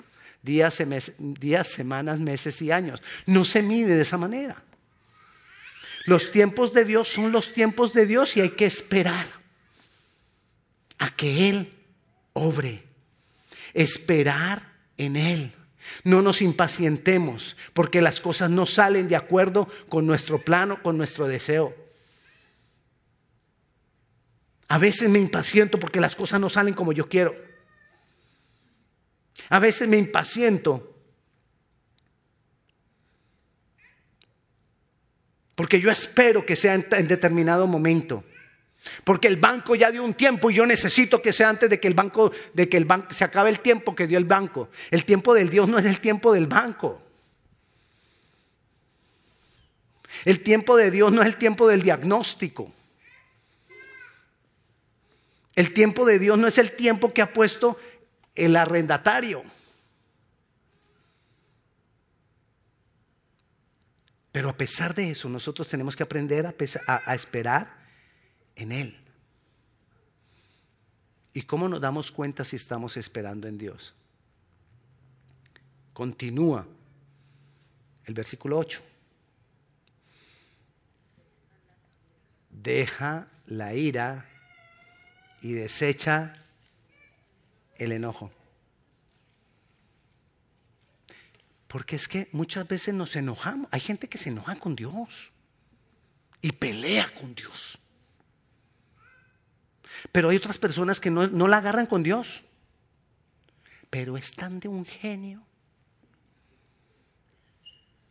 Días, 0.42 0.78
días, 1.18 1.66
semanas, 1.66 2.20
meses 2.20 2.62
y 2.62 2.70
años. 2.70 3.02
No 3.24 3.44
se 3.44 3.62
mide 3.62 3.96
de 3.96 4.02
esa 4.02 4.18
manera. 4.18 4.62
Los 6.04 6.30
tiempos 6.30 6.72
de 6.72 6.84
Dios 6.84 7.08
son 7.08 7.32
los 7.32 7.52
tiempos 7.52 7.92
de 7.92 8.06
Dios 8.06 8.36
y 8.36 8.40
hay 8.40 8.50
que 8.50 8.64
esperar 8.64 9.26
a 10.98 11.10
que 11.10 11.48
Él 11.48 11.72
obre. 12.32 12.84
Esperar 13.74 14.72
en 14.96 15.16
Él. 15.16 15.52
No 16.04 16.22
nos 16.22 16.42
impacientemos 16.42 17.56
porque 17.72 18.02
las 18.02 18.20
cosas 18.20 18.50
no 18.50 18.66
salen 18.66 19.08
de 19.08 19.16
acuerdo 19.16 19.68
con 19.88 20.06
nuestro 20.06 20.44
plano, 20.44 20.82
con 20.82 20.96
nuestro 20.96 21.26
deseo. 21.26 21.74
A 24.68 24.78
veces 24.78 25.08
me 25.08 25.18
impaciento 25.18 25.78
porque 25.78 26.00
las 26.00 26.16
cosas 26.16 26.40
no 26.40 26.48
salen 26.48 26.74
como 26.74 26.92
yo 26.92 27.08
quiero. 27.08 27.34
A 29.48 29.58
veces 29.58 29.86
me 29.88 29.96
impaciento 29.96 30.96
porque 35.56 35.80
yo 35.80 35.90
espero 35.90 36.44
que 36.44 36.54
sea 36.54 36.74
en, 36.74 37.08
determinado 37.08 37.66
momento. 37.66 38.22
Porque 39.04 39.28
el 39.28 39.36
banco 39.36 39.74
ya 39.74 39.90
dio 39.90 40.04
un 40.04 40.14
tiempo 40.14 40.50
y 40.50 40.54
yo 40.54 40.66
necesito 40.66 41.20
que 41.20 41.32
sea 41.32 41.48
antes 41.48 41.68
de 41.70 41.80
que 41.80 41.88
el 41.88 41.94
banco, 41.94 42.32
de 42.54 42.68
que 42.68 42.76
el 42.76 42.84
banco 42.84 43.12
se 43.12 43.24
acabe 43.24 43.50
el 43.50 43.60
tiempo 43.60 43.94
que 43.94 44.06
dio 44.06 44.18
el 44.18 44.24
banco. 44.24 44.68
El 44.90 45.04
tiempo 45.04 45.34
del 45.34 45.50
Dios 45.50 45.68
no 45.68 45.78
es 45.78 45.84
el 45.84 46.00
tiempo 46.00 46.32
del 46.32 46.46
banco. 46.46 47.02
El 50.24 50.42
tiempo 50.42 50.76
de 50.76 50.90
Dios 50.90 51.12
no 51.12 51.22
es 51.22 51.28
el 51.28 51.36
tiempo 51.36 51.68
del 51.68 51.82
diagnóstico. 51.82 52.72
El 55.54 55.72
tiempo 55.72 56.04
de 56.04 56.18
Dios 56.18 56.38
no 56.38 56.46
es 56.46 56.58
el 56.58 56.72
tiempo 56.72 57.12
que 57.12 57.22
ha 57.22 57.32
puesto 57.32 57.78
el 58.34 58.56
arrendatario. 58.56 59.42
Pero 64.36 64.50
a 64.50 64.56
pesar 64.56 64.94
de 64.94 65.12
eso, 65.12 65.30
nosotros 65.30 65.66
tenemos 65.66 65.96
que 65.96 66.02
aprender 66.02 66.54
a, 66.86 67.14
esperar 67.14 67.75
en 68.56 68.72
Él. 68.72 68.96
¿Y 71.32 71.42
cómo 71.42 71.68
nos 71.68 71.80
damos 71.80 72.10
cuenta 72.10 72.44
si 72.44 72.56
estamos 72.56 72.96
esperando 72.96 73.46
en 73.46 73.58
Dios? 73.58 73.94
Continúa 75.92 76.66
el 78.06 78.14
versículo 78.14 78.58
8. 78.58 78.82
Deja 82.50 83.28
la 83.46 83.74
ira 83.74 84.26
y 85.42 85.52
desecha 85.52 86.42
el 87.76 87.92
enojo. 87.92 88.30
Porque 91.68 91.96
es 91.96 92.08
que 92.08 92.28
muchas 92.32 92.66
veces 92.66 92.94
nos 92.94 93.14
enojamos. 93.16 93.68
Hay 93.70 93.80
gente 93.80 94.08
que 94.08 94.18
se 94.18 94.30
enoja 94.30 94.56
con 94.56 94.74
Dios 94.74 95.32
y 96.40 96.52
pelea 96.52 97.08
con 97.20 97.34
Dios. 97.34 97.78
Pero 100.12 100.28
hay 100.28 100.36
otras 100.36 100.58
personas 100.58 101.00
que 101.00 101.10
no, 101.10 101.48
la 101.48 101.58
agarran 101.58 101.86
con 101.86 102.02
Dios. 102.02 102.42
Pero 103.90 104.16
están 104.16 104.60
de 104.60 104.68
un 104.68 104.84
genio 104.84 105.42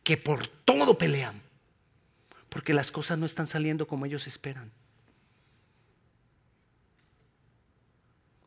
que 0.03 0.17
por 0.17 0.47
todo 0.47 0.97
pelean. 0.97 1.41
Porque 2.49 2.73
las 2.73 2.91
cosas 2.91 3.17
no 3.17 3.25
están 3.25 3.47
saliendo 3.47 3.87
como 3.87 4.05
ellos 4.05 4.27
esperan. 4.27 4.71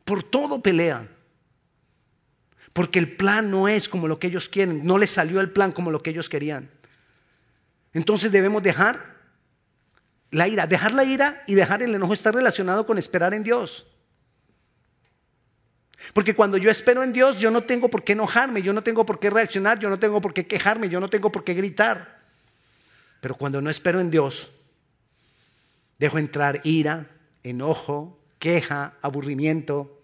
Por 0.05 0.23
todo 0.23 0.61
pelean. 0.61 1.09
Porque 2.73 2.99
el 2.99 3.15
plan 3.15 3.51
no 3.51 3.67
es 3.67 3.87
como 3.89 4.07
lo 4.07 4.19
que 4.19 4.27
ellos 4.27 4.49
quieren. 4.49 4.85
No 4.85 4.97
les 4.97 5.11
salió 5.11 5.41
el 5.41 5.51
plan 5.51 5.71
como 5.71 5.91
lo 5.91 6.01
que 6.01 6.09
ellos 6.09 6.29
querían. 6.29 6.71
Entonces 7.93 8.31
debemos 8.31 8.63
dejar 8.63 9.18
la 10.31 10.47
ira. 10.47 10.67
Dejar 10.67 10.93
la 10.93 11.03
ira 11.03 11.43
y 11.47 11.55
dejar 11.55 11.81
el 11.81 11.93
enojo 11.93 12.13
está 12.13 12.31
relacionado 12.31 12.85
con 12.85 12.97
esperar 12.97 13.33
en 13.33 13.43
Dios. 13.43 13.87
Porque 16.13 16.33
cuando 16.33 16.57
yo 16.57 16.71
espero 16.71 17.03
en 17.03 17.11
Dios, 17.11 17.37
yo 17.37 17.51
no 17.51 17.63
tengo 17.63 17.89
por 17.89 18.03
qué 18.03 18.13
enojarme, 18.13 18.61
yo 18.61 18.73
no 18.73 18.83
tengo 18.83 19.05
por 19.05 19.19
qué 19.19 19.29
reaccionar, 19.29 19.79
yo 19.79 19.89
no 19.89 19.99
tengo 19.99 20.21
por 20.21 20.33
qué 20.33 20.47
quejarme, 20.47 20.89
yo 20.89 20.99
no 20.99 21.09
tengo 21.09 21.31
por 21.31 21.43
qué 21.43 21.53
gritar. 21.53 22.19
Pero 23.21 23.35
cuando 23.35 23.61
no 23.61 23.69
espero 23.69 23.99
en 23.99 24.09
Dios, 24.09 24.49
dejo 25.97 26.17
entrar 26.17 26.61
ira, 26.63 27.07
enojo, 27.43 28.17
queja, 28.39 28.93
aburrimiento, 29.01 29.99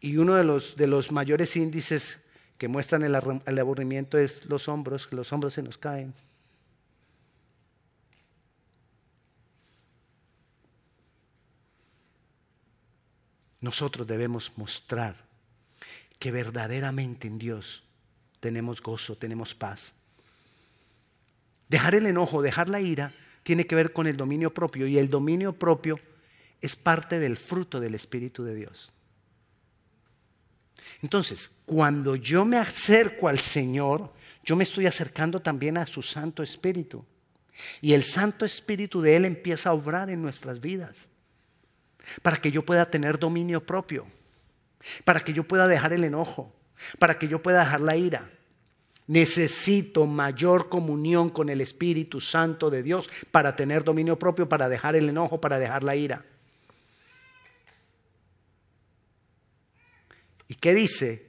Y 0.00 0.16
uno 0.16 0.34
de 0.34 0.44
los, 0.44 0.76
de 0.76 0.86
los 0.86 1.12
mayores 1.12 1.56
índices 1.56 2.18
que 2.56 2.68
muestran 2.68 3.02
el, 3.02 3.14
aburrimiento 3.14 4.18
es 4.18 4.46
los 4.46 4.68
hombros, 4.68 5.06
que 5.06 5.16
los 5.16 5.32
hombros 5.32 5.54
se 5.54 5.62
nos 5.62 5.76
caen. 5.76 6.14
Nosotros 13.60 14.06
debemos 14.06 14.52
mostrar 14.56 15.16
que 16.18 16.30
verdaderamente 16.30 17.28
en 17.28 17.38
Dios 17.38 17.82
tenemos 18.40 18.82
gozo, 18.82 19.16
tenemos 19.16 19.54
paz. 19.54 19.92
Dejar 21.68 21.94
el 21.94 22.06
enojo, 22.06 22.42
dejar 22.42 22.68
la 22.68 22.80
ira, 22.80 23.14
tiene 23.42 23.66
que 23.66 23.74
ver 23.74 23.92
con 23.92 24.06
el 24.06 24.16
dominio 24.16 24.52
propio 24.52 24.86
y 24.86 24.98
el 24.98 25.08
dominio 25.08 25.52
propio 25.52 25.98
es 26.60 26.76
parte 26.76 27.18
del 27.18 27.36
fruto 27.36 27.80
del 27.80 27.94
Espíritu 27.94 28.44
de 28.44 28.54
Dios. 28.54 28.92
Entonces, 31.02 31.50
cuando 31.64 32.16
yo 32.16 32.44
me 32.44 32.58
acerco 32.58 33.28
al 33.28 33.38
Señor, 33.38 34.12
yo 34.44 34.56
me 34.56 34.64
estoy 34.64 34.86
acercando 34.86 35.40
también 35.40 35.78
a 35.78 35.86
su 35.86 36.02
Santo 36.02 36.42
Espíritu. 36.42 37.04
Y 37.80 37.92
el 37.92 38.04
Santo 38.04 38.44
Espíritu 38.44 39.00
de 39.00 39.16
Él 39.16 39.24
empieza 39.24 39.70
a 39.70 39.74
obrar 39.74 40.10
en 40.10 40.22
nuestras 40.22 40.60
vidas. 40.60 41.09
Para 42.22 42.36
que 42.38 42.50
yo 42.50 42.64
pueda 42.64 42.90
tener 42.90 43.18
dominio 43.18 43.64
propio. 43.64 44.06
Para 45.04 45.20
que 45.20 45.32
yo 45.32 45.44
pueda 45.44 45.66
dejar 45.66 45.92
el 45.92 46.04
enojo. 46.04 46.52
Para 46.98 47.18
que 47.18 47.28
yo 47.28 47.42
pueda 47.42 47.60
dejar 47.60 47.80
la 47.80 47.96
ira. 47.96 48.30
Necesito 49.06 50.06
mayor 50.06 50.68
comunión 50.68 51.30
con 51.30 51.48
el 51.48 51.60
Espíritu 51.60 52.20
Santo 52.20 52.70
de 52.70 52.82
Dios 52.82 53.10
para 53.32 53.56
tener 53.56 53.82
dominio 53.82 54.18
propio, 54.18 54.48
para 54.48 54.68
dejar 54.68 54.94
el 54.94 55.08
enojo, 55.08 55.40
para 55.40 55.58
dejar 55.58 55.82
la 55.82 55.96
ira. 55.96 56.24
¿Y 60.46 60.54
qué 60.54 60.74
dice 60.74 61.26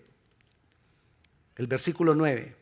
el 1.56 1.68
versículo 1.68 2.14
9? 2.14 2.61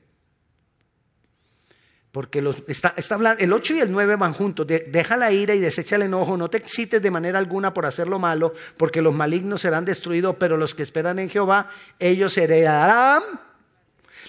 Porque 2.11 2.41
los, 2.41 2.63
está, 2.67 2.95
el 3.37 3.53
8 3.53 3.73
y 3.75 3.79
el 3.81 3.91
9 3.91 4.15
van 4.15 4.33
juntos. 4.33 4.65
deja 4.65 5.15
la 5.15 5.31
ira 5.31 5.53
y 5.53 5.59
desecha 5.59 5.95
el 5.95 6.03
enojo. 6.03 6.37
No 6.37 6.49
te 6.49 6.57
excites 6.57 7.01
de 7.01 7.11
manera 7.11 7.37
alguna 7.37 7.73
por 7.73 7.85
hacer 7.85 8.07
lo 8.07 8.17
malo, 8.17 8.53
porque 8.77 9.01
los 9.01 9.13
malignos 9.13 9.61
serán 9.61 9.85
destruidos, 9.85 10.35
pero 10.39 10.57
los 10.57 10.73
que 10.73 10.81
esperan 10.81 11.19
en 11.19 11.29
Jehová, 11.29 11.69
ellos 11.99 12.35
heredarán 12.37 13.21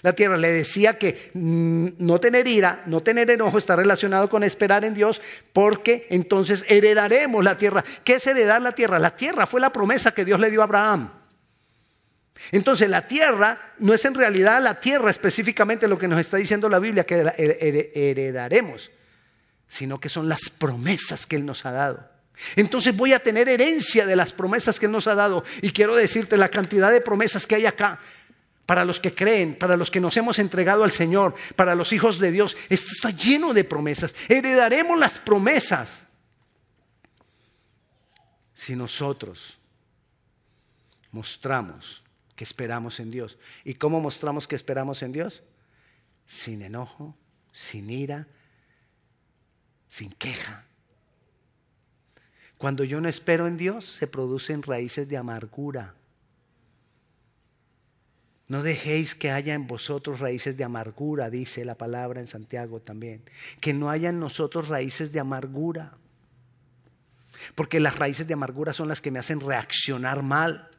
la 0.02 0.12
tierra. 0.12 0.36
Le 0.36 0.50
decía 0.50 0.98
que 0.98 1.30
mm, 1.32 1.88
no 1.98 2.20
tener 2.20 2.46
ira, 2.46 2.82
no 2.84 3.02
tener 3.02 3.30
enojo 3.30 3.56
está 3.56 3.76
relacionado 3.76 4.28
con 4.28 4.42
esperar 4.42 4.84
en 4.84 4.92
Dios, 4.92 5.22
porque 5.54 6.06
entonces 6.10 6.66
heredaremos 6.68 7.42
la 7.42 7.56
tierra. 7.56 7.82
¿Qué 8.04 8.14
es 8.14 8.26
heredar 8.26 8.60
la 8.60 8.72
tierra? 8.72 8.98
La 8.98 9.16
tierra 9.16 9.46
fue 9.46 9.60
la 9.60 9.72
promesa 9.72 10.12
que 10.12 10.26
Dios 10.26 10.38
le 10.38 10.50
dio 10.50 10.60
a 10.60 10.64
Abraham. 10.64 11.19
Entonces 12.52 12.88
la 12.88 13.06
tierra 13.06 13.74
no 13.78 13.92
es 13.92 14.04
en 14.04 14.14
realidad 14.14 14.62
la 14.62 14.80
tierra 14.80 15.10
específicamente 15.10 15.86
lo 15.86 15.98
que 15.98 16.08
nos 16.08 16.20
está 16.20 16.36
diciendo 16.36 16.68
la 16.68 16.78
Biblia 16.78 17.04
que 17.04 17.14
heredaremos, 17.94 18.90
sino 19.68 20.00
que 20.00 20.08
son 20.08 20.28
las 20.28 20.48
promesas 20.48 21.26
que 21.26 21.36
Él 21.36 21.44
nos 21.44 21.66
ha 21.66 21.72
dado. 21.72 22.10
Entonces 22.56 22.96
voy 22.96 23.12
a 23.12 23.18
tener 23.18 23.48
herencia 23.48 24.06
de 24.06 24.16
las 24.16 24.32
promesas 24.32 24.80
que 24.80 24.86
Él 24.86 24.92
nos 24.92 25.06
ha 25.06 25.14
dado. 25.14 25.44
Y 25.62 25.70
quiero 25.70 25.94
decirte 25.94 26.36
la 26.36 26.48
cantidad 26.48 26.90
de 26.90 27.00
promesas 27.00 27.46
que 27.46 27.56
hay 27.56 27.66
acá. 27.66 28.00
Para 28.66 28.84
los 28.84 29.00
que 29.00 29.12
creen, 29.12 29.56
para 29.56 29.76
los 29.76 29.90
que 29.90 30.00
nos 30.00 30.16
hemos 30.16 30.38
entregado 30.38 30.84
al 30.84 30.92
Señor, 30.92 31.34
para 31.56 31.74
los 31.74 31.92
hijos 31.92 32.20
de 32.20 32.30
Dios, 32.30 32.56
esto 32.68 32.92
está 32.92 33.10
lleno 33.10 33.52
de 33.52 33.64
promesas. 33.64 34.14
Heredaremos 34.28 34.96
las 34.96 35.18
promesas. 35.18 36.02
Si 38.54 38.76
nosotros 38.76 39.58
mostramos 41.10 41.99
que 42.40 42.44
esperamos 42.44 43.00
en 43.00 43.10
Dios. 43.10 43.36
¿Y 43.64 43.74
cómo 43.74 44.00
mostramos 44.00 44.48
que 44.48 44.56
esperamos 44.56 45.02
en 45.02 45.12
Dios? 45.12 45.42
Sin 46.26 46.62
enojo, 46.62 47.14
sin 47.52 47.90
ira, 47.90 48.28
sin 49.90 50.08
queja. 50.08 50.64
Cuando 52.56 52.82
yo 52.82 52.98
no 53.02 53.10
espero 53.10 53.46
en 53.46 53.58
Dios, 53.58 53.84
se 53.84 54.06
producen 54.06 54.62
raíces 54.62 55.06
de 55.06 55.18
amargura. 55.18 55.96
No 58.48 58.62
dejéis 58.62 59.14
que 59.14 59.30
haya 59.30 59.52
en 59.52 59.66
vosotros 59.66 60.18
raíces 60.18 60.56
de 60.56 60.64
amargura, 60.64 61.28
dice 61.28 61.66
la 61.66 61.74
palabra 61.74 62.20
en 62.20 62.26
Santiago 62.26 62.80
también. 62.80 63.22
Que 63.60 63.74
no 63.74 63.90
haya 63.90 64.08
en 64.08 64.18
nosotros 64.18 64.68
raíces 64.68 65.12
de 65.12 65.20
amargura. 65.20 65.98
Porque 67.54 67.80
las 67.80 67.98
raíces 67.98 68.26
de 68.26 68.32
amargura 68.32 68.72
son 68.72 68.88
las 68.88 69.02
que 69.02 69.10
me 69.10 69.18
hacen 69.18 69.40
reaccionar 69.40 70.22
mal. 70.22 70.69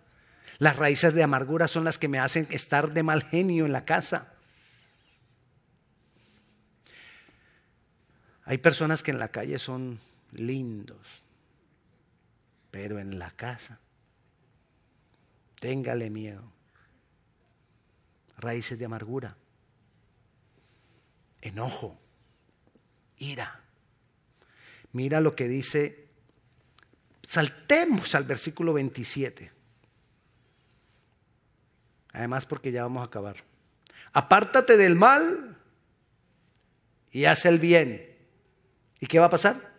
Las 0.61 0.75
raíces 0.75 1.15
de 1.15 1.23
amargura 1.23 1.67
son 1.67 1.83
las 1.85 1.97
que 1.97 2.07
me 2.07 2.19
hacen 2.19 2.47
estar 2.51 2.93
de 2.93 3.01
mal 3.01 3.23
genio 3.23 3.65
en 3.65 3.71
la 3.71 3.83
casa. 3.83 4.31
Hay 8.45 8.59
personas 8.59 9.01
que 9.01 9.09
en 9.09 9.17
la 9.17 9.29
calle 9.29 9.57
son 9.57 9.97
lindos, 10.33 10.99
pero 12.69 12.99
en 12.99 13.17
la 13.17 13.31
casa, 13.31 13.79
téngale 15.59 16.11
miedo. 16.11 16.43
Raíces 18.37 18.77
de 18.77 18.85
amargura, 18.85 19.35
enojo, 21.41 21.99
ira. 23.17 23.61
Mira 24.91 25.21
lo 25.21 25.35
que 25.35 25.47
dice, 25.47 26.07
saltemos 27.27 28.13
al 28.13 28.25
versículo 28.25 28.73
27. 28.73 29.60
Además 32.13 32.45
porque 32.45 32.71
ya 32.71 32.83
vamos 32.83 33.01
a 33.01 33.05
acabar. 33.05 33.37
Apártate 34.13 34.77
del 34.77 34.95
mal 34.95 35.57
y 37.11 37.25
haz 37.25 37.45
el 37.45 37.59
bien. 37.59 38.09
¿Y 38.99 39.07
qué 39.07 39.19
va 39.19 39.25
a 39.25 39.29
pasar? 39.29 39.71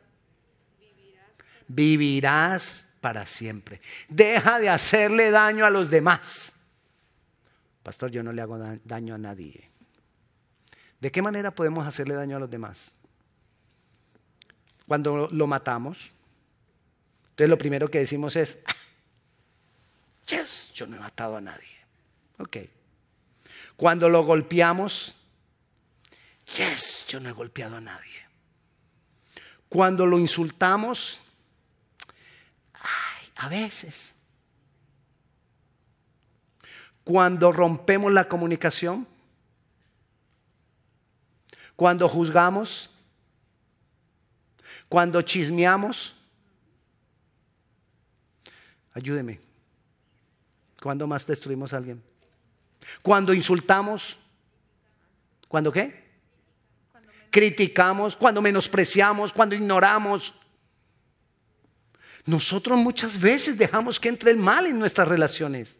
Vivirás 1.68 2.84
para 3.00 3.26
siempre. 3.26 3.80
Deja 4.08 4.58
de 4.58 4.68
hacerle 4.68 5.30
daño 5.30 5.64
a 5.64 5.70
los 5.70 5.90
demás. 5.90 6.52
Pastor, 7.82 8.10
yo 8.10 8.22
no 8.22 8.32
le 8.32 8.42
hago 8.42 8.58
daño 8.84 9.14
a 9.14 9.18
nadie. 9.18 9.68
¿De 11.00 11.10
qué 11.10 11.20
manera 11.20 11.50
podemos 11.50 11.86
hacerle 11.86 12.14
daño 12.14 12.36
a 12.36 12.40
los 12.40 12.50
demás? 12.50 12.92
Cuando 14.86 15.28
lo 15.32 15.46
matamos, 15.46 16.10
entonces 17.30 17.48
lo 17.48 17.58
primero 17.58 17.90
que 17.90 17.98
decimos 17.98 18.36
es, 18.36 18.58
ah, 18.66 18.74
yes, 20.26 20.70
yo 20.74 20.86
no 20.86 20.96
he 20.96 21.00
matado 21.00 21.36
a 21.36 21.40
nadie. 21.40 21.71
Ok. 22.42 22.56
Cuando 23.76 24.08
lo 24.08 24.24
golpeamos, 24.24 25.14
yes, 26.56 27.04
yo 27.08 27.20
no 27.20 27.28
he 27.28 27.32
golpeado 27.32 27.76
a 27.76 27.80
nadie. 27.80 28.26
Cuando 29.68 30.06
lo 30.06 30.18
insultamos, 30.18 31.20
ay, 32.74 33.28
a 33.36 33.48
veces. 33.48 34.14
Cuando 37.04 37.52
rompemos 37.52 38.12
la 38.12 38.28
comunicación, 38.28 39.06
cuando 41.76 42.08
juzgamos, 42.08 42.90
cuando 44.88 45.22
chismeamos. 45.22 46.14
Ayúdeme. 48.94 49.40
¿Cuándo 50.80 51.06
más 51.06 51.26
destruimos 51.26 51.72
a 51.72 51.78
alguien? 51.78 52.11
Cuando 53.02 53.32
insultamos. 53.34 54.18
¿Cuándo 55.48 55.72
qué? 55.72 56.02
Criticamos, 57.30 58.16
cuando 58.16 58.42
menospreciamos, 58.42 59.32
cuando 59.32 59.54
ignoramos. 59.54 60.34
Nosotros 62.24 62.78
muchas 62.78 63.20
veces 63.20 63.58
dejamos 63.58 63.98
que 63.98 64.08
entre 64.08 64.30
el 64.30 64.36
mal 64.36 64.66
en 64.66 64.78
nuestras 64.78 65.08
relaciones. 65.08 65.78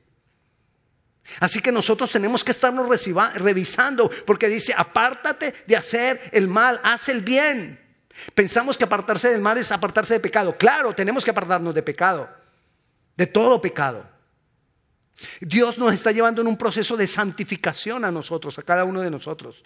Así 1.41 1.61
que 1.61 1.71
nosotros 1.71 2.11
tenemos 2.11 2.43
que 2.43 2.51
estarnos 2.51 2.87
revisando 3.37 4.11
porque 4.27 4.49
dice, 4.49 4.75
apártate 4.77 5.55
de 5.67 5.77
hacer 5.77 6.21
el 6.33 6.49
mal, 6.49 6.81
haz 6.83 7.09
el 7.09 7.21
bien. 7.21 7.79
Pensamos 8.35 8.77
que 8.77 8.85
apartarse 8.85 9.31
del 9.31 9.41
mal 9.41 9.57
es 9.57 9.71
apartarse 9.71 10.15
de 10.15 10.21
pecado. 10.21 10.57
Claro, 10.57 10.95
tenemos 10.95 11.25
que 11.25 11.31
apartarnos 11.31 11.75
de 11.75 11.83
pecado, 11.83 12.29
de 13.17 13.27
todo 13.27 13.63
pecado. 13.63 14.12
Dios 15.41 15.79
nos 15.79 15.93
está 15.93 16.13
llevando 16.13 16.43
en 16.43 16.49
un 16.49 16.57
proceso 16.57 16.97
de 16.97 17.07
santificación 17.07 18.05
a 18.05 18.11
nosotros, 18.11 18.59
a 18.59 18.63
cada 18.63 18.85
uno 18.85 19.01
de 19.01 19.11
nosotros. 19.11 19.63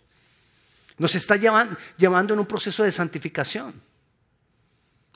Nos 0.99 1.15
está 1.15 1.37
llevando, 1.37 1.77
llevando 1.97 2.35
en 2.35 2.41
un 2.41 2.47
proceso 2.47 2.83
de 2.83 2.93
santificación. 2.93 3.81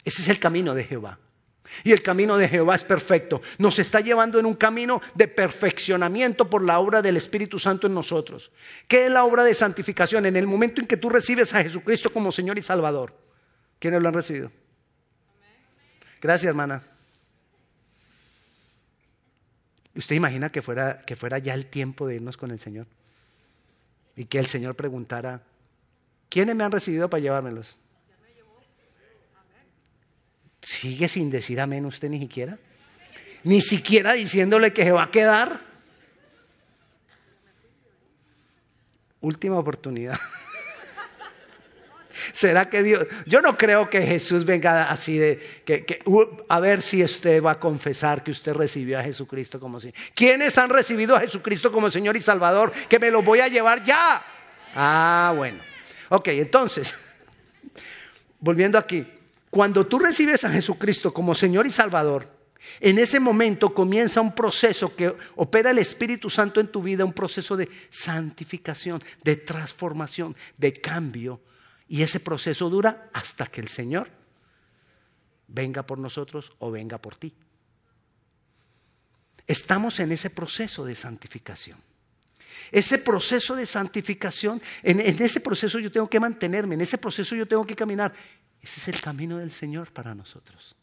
Ese 0.05 0.23
es 0.23 0.29
el 0.29 0.39
camino 0.39 0.75
de 0.75 0.85
Jehová. 0.85 1.19
Y 1.85 1.93
el 1.93 2.03
camino 2.03 2.37
de 2.37 2.49
Jehová 2.49 2.75
es 2.75 2.85
perfecto. 2.85 3.43
Nos 3.59 3.79
está 3.79 4.01
llevando 4.01 4.39
en 4.39 4.47
un 4.47 4.55
camino 4.55 5.01
de 5.15 5.29
perfeccionamiento 5.29 6.49
por 6.49 6.63
la 6.63 6.79
obra 6.81 7.01
del 7.03 7.17
Espíritu 7.17 7.59
Santo 7.59 7.87
en 7.87 7.95
nosotros. 7.95 8.51
¿Qué 8.89 9.07
es 9.07 9.13
la 9.13 9.25
obra 9.25 9.45
de 9.45 9.55
santificación? 9.55 10.27
En 10.27 10.37
el 10.37 10.47
momento 10.47 10.81
en 10.81 10.87
que 10.87 10.97
tú 10.97 11.11
recibes 11.11 11.55
a 11.55 11.63
Jesucristo 11.63 12.13
como 12.13 12.33
Señor 12.33 12.59
y 12.59 12.63
Salvador. 12.63 13.15
¿Quiénes 13.79 14.03
lo 14.03 14.09
han 14.09 14.15
recibido? 14.15 14.51
Gracias, 16.21 16.49
hermana. 16.49 16.83
¿Usted 19.95 20.17
imagina 20.17 20.51
que 20.51 20.63
fuera, 20.63 21.01
que 21.03 21.17
fuera 21.17 21.39
ya 21.39 21.55
el 21.55 21.67
tiempo 21.67 22.07
de 22.07 22.17
irnos 22.17 22.37
con 22.37 22.51
el 22.51 22.61
Señor? 22.61 22.87
Y 24.17 24.27
que 24.27 24.39
el 24.39 24.47
Señor 24.47 24.77
preguntara, 24.77 25.43
¿quiénes 26.29 26.55
me 26.55 26.65
han 26.65 26.73
recibido 26.73 27.11
para 27.11 27.21
llevármelos? 27.21 27.77
¿Sigue 30.63 31.09
sin 31.09 31.31
decir 31.31 31.61
amén 31.61 31.87
usted 31.87 32.09
ni 32.09 32.19
siquiera? 32.19 32.59
Ni 33.45 33.61
siquiera 33.61 34.13
diciéndole 34.13 34.73
que 34.73 34.85
se 34.85 34.93
va 34.93 35.05
a 35.05 35.11
quedar. 35.11 35.61
Última 39.21 39.59
oportunidad. 39.59 40.19
¿Será 42.41 42.71
que 42.71 42.83
Dios? 42.83 43.07
Yo 43.27 43.43
no 43.43 43.59
creo 43.59 43.91
que 43.91 44.01
Jesús 44.01 44.47
venga 44.47 44.91
así 44.91 45.19
de 45.19 45.39
que, 45.63 46.03
a 46.49 46.59
ver 46.59 46.81
si 46.81 47.05
usted 47.05 47.43
va 47.43 47.51
a 47.51 47.61
confesar 47.61 48.25
que 48.25 48.31
usted 48.31 48.55
recibió 48.55 48.99
a 48.99 49.03
Jesucristo 49.03 49.61
como 49.61 49.79
Señor. 49.79 49.95
¿Quiénes 50.15 50.57
han 50.57 50.71
recibido 50.71 51.15
a 51.15 51.21
Jesucristo 51.21 51.71
como 51.71 51.91
Señor 51.91 52.17
y 52.17 52.23
Salvador? 52.23 52.73
Que 52.89 52.99
me 52.99 53.11
lo 53.11 53.23
voy 53.23 53.41
a 53.41 53.49
llevar 53.49 53.85
ya. 53.85 54.25
Ah, 54.75 55.35
bueno. 55.37 55.61
Ok, 56.09 56.29
entonces, 56.29 56.95
volviendo 58.41 58.79
aquí. 58.79 59.07
Cuando 59.51 59.87
tú 59.87 59.99
recibes 59.99 60.43
a 60.43 60.51
Jesucristo 60.51 61.13
como 61.13 61.35
Señor 61.35 61.67
y 61.67 61.73
Salvador, 61.73 62.27
en 62.81 62.99
ese 62.99 63.21
momento 63.21 63.75
comienza 63.75 64.23
un 64.23 64.35
proceso 64.35 64.97
que 64.97 65.15
opera 65.37 65.73
el 65.73 65.79
Espíritu 65.79 66.31
Santo 66.31 66.59
en 66.59 66.69
tu 66.69 66.83
vida, 66.83 67.05
un 67.05 67.13
proceso 67.13 67.55
de 67.55 67.69
santificación, 67.91 68.99
de 69.23 69.37
transformación, 69.37 70.35
de 70.57 70.73
cambio. 70.73 71.43
Y 71.91 72.03
ese 72.03 72.21
proceso 72.21 72.71
dura 72.71 73.11
hasta 73.13 73.47
que 73.47 73.61
el 73.61 73.67
Señor 73.67 74.09
venga 75.49 75.83
por 75.85 75.99
nosotros 75.99 76.53
o 76.61 76.71
venga 76.71 76.99
por 76.99 77.17
ti. 77.17 77.35
Estamos 79.45 79.99
en 79.99 80.13
ese 80.13 80.31
proceso 80.31 80.85
de 80.85 80.95
santificación. 80.95 81.83
Ese 82.71 82.99
proceso 82.99 83.57
de 83.57 83.67
santificación, 83.67 84.63
en, 84.85 85.01
ese 85.01 85.41
proceso 85.41 85.81
yo 85.81 85.91
tengo 85.91 86.09
que 86.09 86.21
mantenerme, 86.21 86.77
en 86.77 86.83
ese 86.83 86.97
proceso 86.97 87.35
yo 87.35 87.47
tengo 87.47 87.67
que 87.67 87.75
caminar. 87.75 88.15
Ese 88.63 88.79
es 88.79 88.87
el 88.87 89.01
camino 89.01 89.39
del 89.39 89.51
Señor 89.51 89.93
para 89.93 90.15
nosotros. 90.15 90.77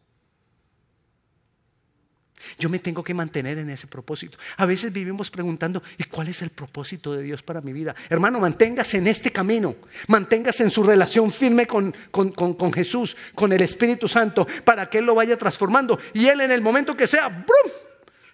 Yo 2.60 2.70
me 2.70 2.80
tengo 2.80 3.04
que 3.04 3.14
mantener 3.14 3.58
en 3.58 3.70
ese 3.70 3.88
propósito. 3.88 4.38
A 4.58 4.66
veces 4.66 4.94
vivimos 4.94 5.32
preguntando, 5.32 5.82
¿y 5.98 6.04
cuál 6.04 6.28
es 6.28 6.42
el 6.42 6.52
propósito 6.52 7.14
de 7.14 7.24
Dios 7.24 7.42
para 7.42 7.62
mi 7.62 7.74
vida? 7.74 7.96
Hermano, 8.10 8.40
manténgase 8.40 8.98
en 8.98 9.08
este 9.08 9.32
camino. 9.32 9.76
Manténgase 10.08 10.64
en 10.64 10.72
su 10.72 10.84
relación 10.84 11.32
firme 11.32 11.66
con, 11.66 11.94
con, 12.12 12.74
Jesús, 12.74 13.18
con 13.34 13.54
el 13.54 13.62
Espíritu 13.62 14.08
Santo, 14.08 14.48
para 14.64 14.90
que 14.90 15.00
Él 15.00 15.06
lo 15.06 15.16
vaya 15.16 15.38
transformando. 15.38 16.00
Y 16.14 16.28
Él 16.28 16.42
en 16.42 16.52
el 16.52 16.62
momento 16.62 16.96
que 16.96 17.08
sea, 17.08 17.28
¡brum! 17.30 17.72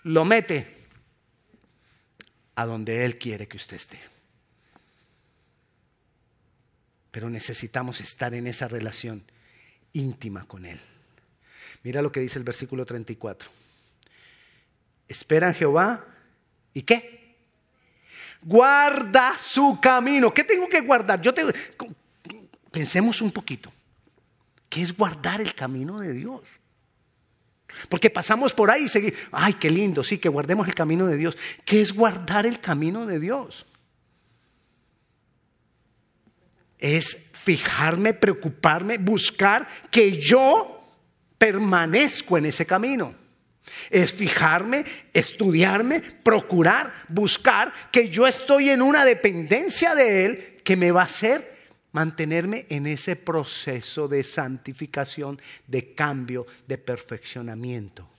lo 0.04 0.26
mete 0.26 0.68
a 2.56 2.66
donde 2.66 3.06
Él 3.06 3.18
quiere 3.18 3.48
que 3.48 3.58
usted 3.58 3.78
esté. 3.78 4.00
Pero 7.12 7.30
necesitamos 7.30 8.02
estar 8.02 8.34
en 8.34 8.48
esa 8.48 8.68
relación 8.68 9.24
íntima 9.94 10.46
con 10.46 10.66
Él. 10.66 10.80
Mira 11.84 12.02
lo 12.02 12.12
que 12.12 12.20
dice 12.20 12.40
el 12.40 12.44
versículo 12.44 12.86
34. 12.86 13.50
Esperan 15.08 15.54
Jehová 15.54 16.06
y 16.74 16.82
qué? 16.82 17.38
Guarda 18.42 19.38
su 19.38 19.80
camino. 19.82 20.34
¿Qué 20.34 20.44
tengo 20.44 20.68
que 20.68 20.82
guardar? 20.82 21.22
Yo 21.22 21.34
tengo... 21.34 21.52
Pensemos 22.72 23.22
un 23.22 23.32
poquito. 23.32 23.72
¿Qué 24.70 24.82
es 24.82 24.96
guardar 24.96 25.40
el 25.40 25.54
camino 25.54 26.00
de 26.00 26.14
Dios? 26.14 26.60
Porque 27.90 28.10
pasamos 28.10 28.54
por 28.54 28.70
ahí 28.70 28.86
y 28.86 28.90
seguimos, 28.90 29.20
ay, 29.32 29.54
qué 29.54 29.70
lindo, 29.70 30.04
sí, 30.04 30.18
que 30.18 30.30
guardemos 30.30 30.68
el 30.68 30.76
camino 30.76 31.06
de 31.06 31.18
Dios. 31.18 31.38
¿Qué 31.66 31.82
es 31.82 31.94
guardar 31.94 32.46
el 32.46 32.60
camino 32.60 33.06
de 33.06 33.20
Dios? 33.20 33.66
Es 36.78 37.18
fijarme, 37.34 38.14
preocuparme, 38.14 38.98
buscar 38.98 39.68
que 39.90 40.20
yo 40.20 40.84
permanezco 41.38 42.38
en 42.38 42.46
ese 42.46 42.66
camino. 42.66 43.16
Es 43.90 44.14
fijarme, 44.14 44.86
estudiarme, 45.14 46.02
procurar, 46.02 46.94
buscar 47.08 47.74
que 47.92 48.10
yo 48.10 48.28
estoy 48.28 48.70
en 48.70 48.82
una 48.82 49.06
dependencia 49.06 49.96
de 49.96 50.26
Él 50.26 50.62
que 50.64 50.76
me 50.76 50.92
va 50.92 51.02
a 51.02 51.06
hacer 51.06 51.54
mantenerme 51.92 52.66
en 52.70 52.88
ese 52.88 53.16
proceso 53.16 54.08
de 54.08 54.24
santificación, 54.24 55.40
de 55.68 55.94
cambio, 55.94 56.46
de 56.68 56.78
perfeccionamiento. 56.78 58.10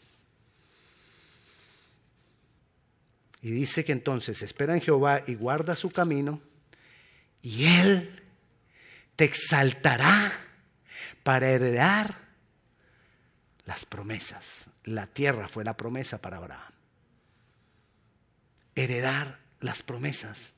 Y 3.42 3.50
dice 3.50 3.84
que 3.84 3.92
entonces 3.92 4.40
espera 4.42 4.74
en 4.74 4.80
Jehová 4.80 5.22
y 5.26 5.34
guarda 5.34 5.76
su 5.76 5.90
camino, 5.90 6.40
y 7.42 7.66
Él 7.66 8.22
te 9.16 9.24
exaltará 9.24 10.32
para 11.22 11.50
heredar 11.50 12.23
las 13.66 13.86
promesas. 13.86 14.66
La 14.84 15.06
tierra 15.06 15.48
fue 15.48 15.64
la 15.64 15.76
promesa 15.76 16.18
para 16.18 16.36
Abraham. 16.36 16.72
Heredar 18.74 19.38
las 19.60 19.82
promesas. 19.82 20.52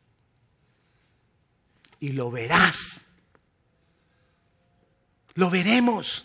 Y 2.01 2.13
lo 2.13 2.31
verás. 2.31 3.03
Lo 5.35 5.51
veremos. 5.51 6.25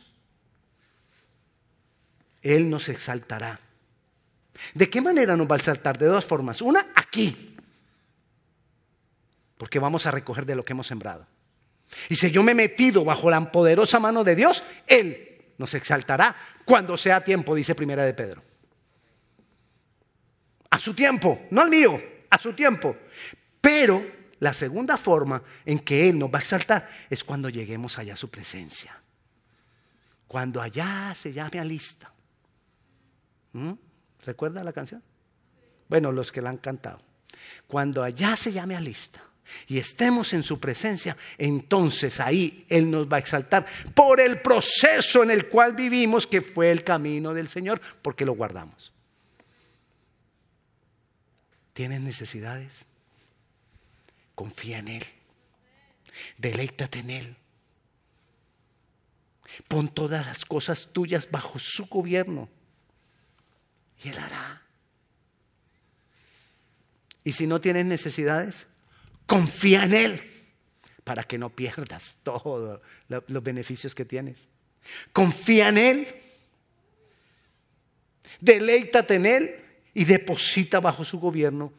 Él 2.41 2.69
nos 2.69 2.89
exaltará. 2.89 3.59
¿De 4.73 4.89
qué 4.89 5.01
manera 5.01 5.37
nos 5.37 5.49
va 5.49 5.55
a 5.55 5.59
exaltar? 5.59 5.97
De 5.97 6.07
dos 6.07 6.25
formas. 6.25 6.61
Una, 6.61 6.87
aquí. 6.95 7.55
Porque 9.57 9.79
vamos 9.79 10.05
a 10.05 10.11
recoger 10.11 10.45
de 10.45 10.55
lo 10.55 10.65
que 10.65 10.73
hemos 10.73 10.87
sembrado. 10.87 11.27
Y 12.09 12.15
si 12.15 12.31
yo 12.31 12.41
me 12.41 12.53
he 12.53 12.55
metido 12.55 13.03
bajo 13.03 13.29
la 13.29 13.51
poderosa 13.51 13.99
mano 13.99 14.23
de 14.23 14.35
Dios, 14.35 14.63
Él 14.87 15.30
nos 15.61 15.73
exaltará 15.75 16.35
cuando 16.65 16.97
sea 16.97 17.23
tiempo, 17.23 17.53
dice 17.53 17.75
Primera 17.75 18.03
de 18.03 18.15
Pedro. 18.15 18.43
A 20.71 20.79
su 20.79 20.93
tiempo, 20.93 21.47
no 21.51 21.61
al 21.61 21.69
mío, 21.69 22.01
a 22.29 22.39
su 22.39 22.53
tiempo. 22.53 22.97
Pero 23.61 24.03
la 24.39 24.53
segunda 24.53 24.97
forma 24.97 25.43
en 25.65 25.79
que 25.79 26.09
Él 26.09 26.17
nos 26.17 26.29
va 26.33 26.39
a 26.39 26.41
exaltar 26.41 26.89
es 27.09 27.23
cuando 27.23 27.47
lleguemos 27.49 27.99
allá 27.99 28.15
a 28.15 28.17
su 28.17 28.29
presencia. 28.29 28.99
Cuando 30.27 30.61
allá 30.61 31.13
se 31.15 31.31
llame 31.31 31.59
a 31.59 31.63
lista. 31.63 32.11
¿Mm? 33.53 33.73
¿Recuerda 34.25 34.63
la 34.63 34.73
canción? 34.73 35.03
Bueno, 35.87 36.11
los 36.11 36.31
que 36.31 36.41
la 36.41 36.49
han 36.49 36.57
cantado. 36.57 36.97
Cuando 37.67 38.03
allá 38.03 38.35
se 38.35 38.51
llame 38.51 38.75
a 38.75 38.79
lista 38.79 39.21
y 39.67 39.79
estemos 39.79 40.33
en 40.33 40.43
su 40.43 40.59
presencia, 40.59 41.17
entonces 41.37 42.19
ahí 42.19 42.65
Él 42.69 42.89
nos 42.89 43.07
va 43.07 43.17
a 43.17 43.19
exaltar 43.19 43.65
por 43.93 44.19
el 44.19 44.39
proceso 44.39 45.23
en 45.23 45.31
el 45.31 45.47
cual 45.47 45.75
vivimos, 45.75 46.27
que 46.27 46.41
fue 46.41 46.71
el 46.71 46.83
camino 46.83 47.33
del 47.33 47.49
Señor, 47.49 47.81
porque 48.01 48.25
lo 48.25 48.33
guardamos. 48.33 48.93
¿Tienes 51.73 52.01
necesidades? 52.01 52.85
Confía 54.35 54.79
en 54.79 54.87
Él. 54.87 55.05
Deleítate 56.37 56.99
en 56.99 57.09
Él. 57.09 57.35
Pon 59.67 59.89
todas 59.89 60.25
las 60.25 60.45
cosas 60.45 60.89
tuyas 60.93 61.29
bajo 61.29 61.59
su 61.59 61.85
gobierno 61.87 62.49
y 64.03 64.09
Él 64.09 64.19
hará. 64.19 64.61
Y 67.23 67.33
si 67.33 67.47
no 67.47 67.61
tienes 67.61 67.85
necesidades, 67.85 68.67
confía 69.31 69.85
en 69.85 69.93
Él 69.93 70.21
para 71.05 71.23
que 71.23 71.37
no 71.37 71.49
pierdas 71.49 72.17
todos 72.21 72.81
los 73.07 73.43
beneficios 73.43 73.95
que 73.95 74.03
tienes. 74.03 74.49
Confía 75.13 75.69
en 75.69 75.77
Él, 75.77 76.07
deleítate 78.41 79.15
en 79.15 79.25
Él 79.25 79.65
y 79.93 80.03
deposita 80.03 80.81
bajo 80.81 81.05
su 81.05 81.17
gobierno 81.17 81.71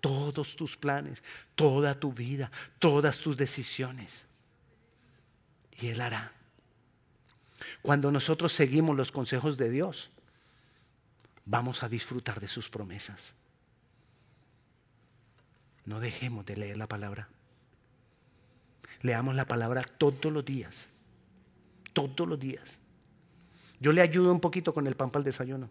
todos 0.00 0.56
tus 0.56 0.76
planes, 0.76 1.22
toda 1.54 1.94
tu 1.94 2.12
vida, 2.12 2.50
todas 2.80 3.18
tus 3.18 3.36
decisiones. 3.36 4.24
Y 5.80 5.90
Él 5.90 6.00
hará. 6.00 6.32
Cuando 7.82 8.10
nosotros 8.10 8.52
seguimos 8.52 8.96
los 8.96 9.12
consejos 9.12 9.56
de 9.56 9.70
Dios, 9.70 10.10
vamos 11.44 11.84
a 11.84 11.88
disfrutar 11.88 12.40
de 12.40 12.48
sus 12.48 12.68
promesas. 12.68 13.34
No 15.90 15.98
dejemos 15.98 16.46
de 16.46 16.56
leer 16.56 16.76
la 16.76 16.86
palabra. 16.86 17.28
Leamos 19.02 19.34
la 19.34 19.44
palabra 19.44 19.82
todos 19.82 20.32
los 20.32 20.44
días. 20.44 20.88
Todos 21.92 22.28
los 22.28 22.38
días. 22.38 22.78
Yo 23.80 23.90
le 23.90 24.00
ayudo 24.00 24.30
un 24.30 24.38
poquito 24.38 24.72
con 24.72 24.86
el 24.86 24.94
pan 24.94 25.10
para 25.10 25.22
el 25.22 25.24
desayuno. 25.24 25.68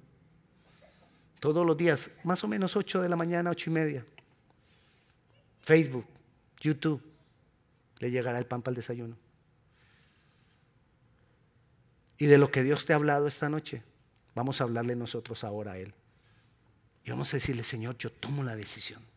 Todos 1.40 1.66
los 1.66 1.78
días, 1.78 2.12
más 2.26 2.44
o 2.44 2.50
menos 2.50 2.76
8 2.76 3.02
de 3.02 3.08
la 3.08 3.16
mañana, 3.16 3.50
ocho 3.50 3.70
y 3.70 3.74
media. 3.74 4.06
Facebook, 5.62 6.06
YouTube, 6.60 7.02
le 8.00 8.12
llegará 8.12 8.40
el 8.40 8.46
pan 8.46 8.62
para 8.62 8.74
el 8.74 8.76
desayuno. 8.76 9.16
Y 12.18 12.26
de 12.26 12.38
lo 12.38 12.52
que 12.52 12.64
Dios 12.64 12.86
te 12.86 12.92
ha 12.92 12.98
hablado 12.98 13.26
esta 13.26 13.48
noche, 13.48 13.84
vamos 14.36 14.60
a 14.60 14.66
hablarle 14.66 14.98
nosotros 14.98 15.46
ahora 15.46 15.72
a 15.72 15.78
Él. 15.78 15.94
Y 17.06 17.10
vamos 17.10 17.34
a 17.34 17.38
decirle, 17.38 17.64
Señor, 17.64 17.98
yo 17.98 18.12
tomo 18.12 18.44
la 18.44 18.58
decisión. 18.58 19.09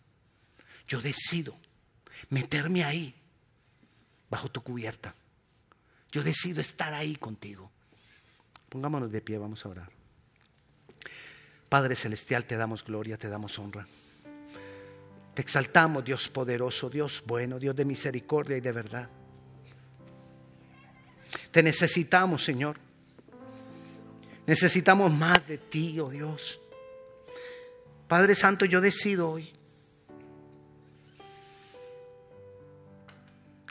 Yo 0.86 1.00
decido 1.00 1.56
meterme 2.30 2.84
ahí, 2.84 3.14
bajo 4.28 4.50
tu 4.50 4.62
cubierta. 4.62 5.14
Yo 6.10 6.22
decido 6.22 6.60
estar 6.60 6.92
ahí 6.92 7.16
contigo. 7.16 7.70
Pongámonos 8.68 9.10
de 9.10 9.20
pie, 9.20 9.38
vamos 9.38 9.64
a 9.64 9.68
orar. 9.68 9.90
Padre 11.68 11.96
Celestial, 11.96 12.44
te 12.44 12.56
damos 12.56 12.84
gloria, 12.84 13.16
te 13.16 13.28
damos 13.28 13.58
honra. 13.58 13.86
Te 15.34 15.40
exaltamos, 15.40 16.04
Dios 16.04 16.28
poderoso, 16.28 16.90
Dios 16.90 17.22
bueno, 17.26 17.58
Dios 17.58 17.74
de 17.74 17.84
misericordia 17.84 18.56
y 18.56 18.60
de 18.60 18.72
verdad. 18.72 19.08
Te 21.50 21.62
necesitamos, 21.62 22.44
Señor. 22.44 22.78
Necesitamos 24.46 25.12
más 25.12 25.46
de 25.46 25.58
ti, 25.58 25.98
oh 26.00 26.10
Dios. 26.10 26.60
Padre 28.08 28.34
Santo, 28.34 28.64
yo 28.64 28.80
decido 28.80 29.30
hoy 29.30 29.51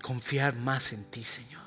confiar 0.02 0.56
más 0.56 0.94
en 0.94 1.06
ti, 1.06 1.24
Señor. 1.24 1.62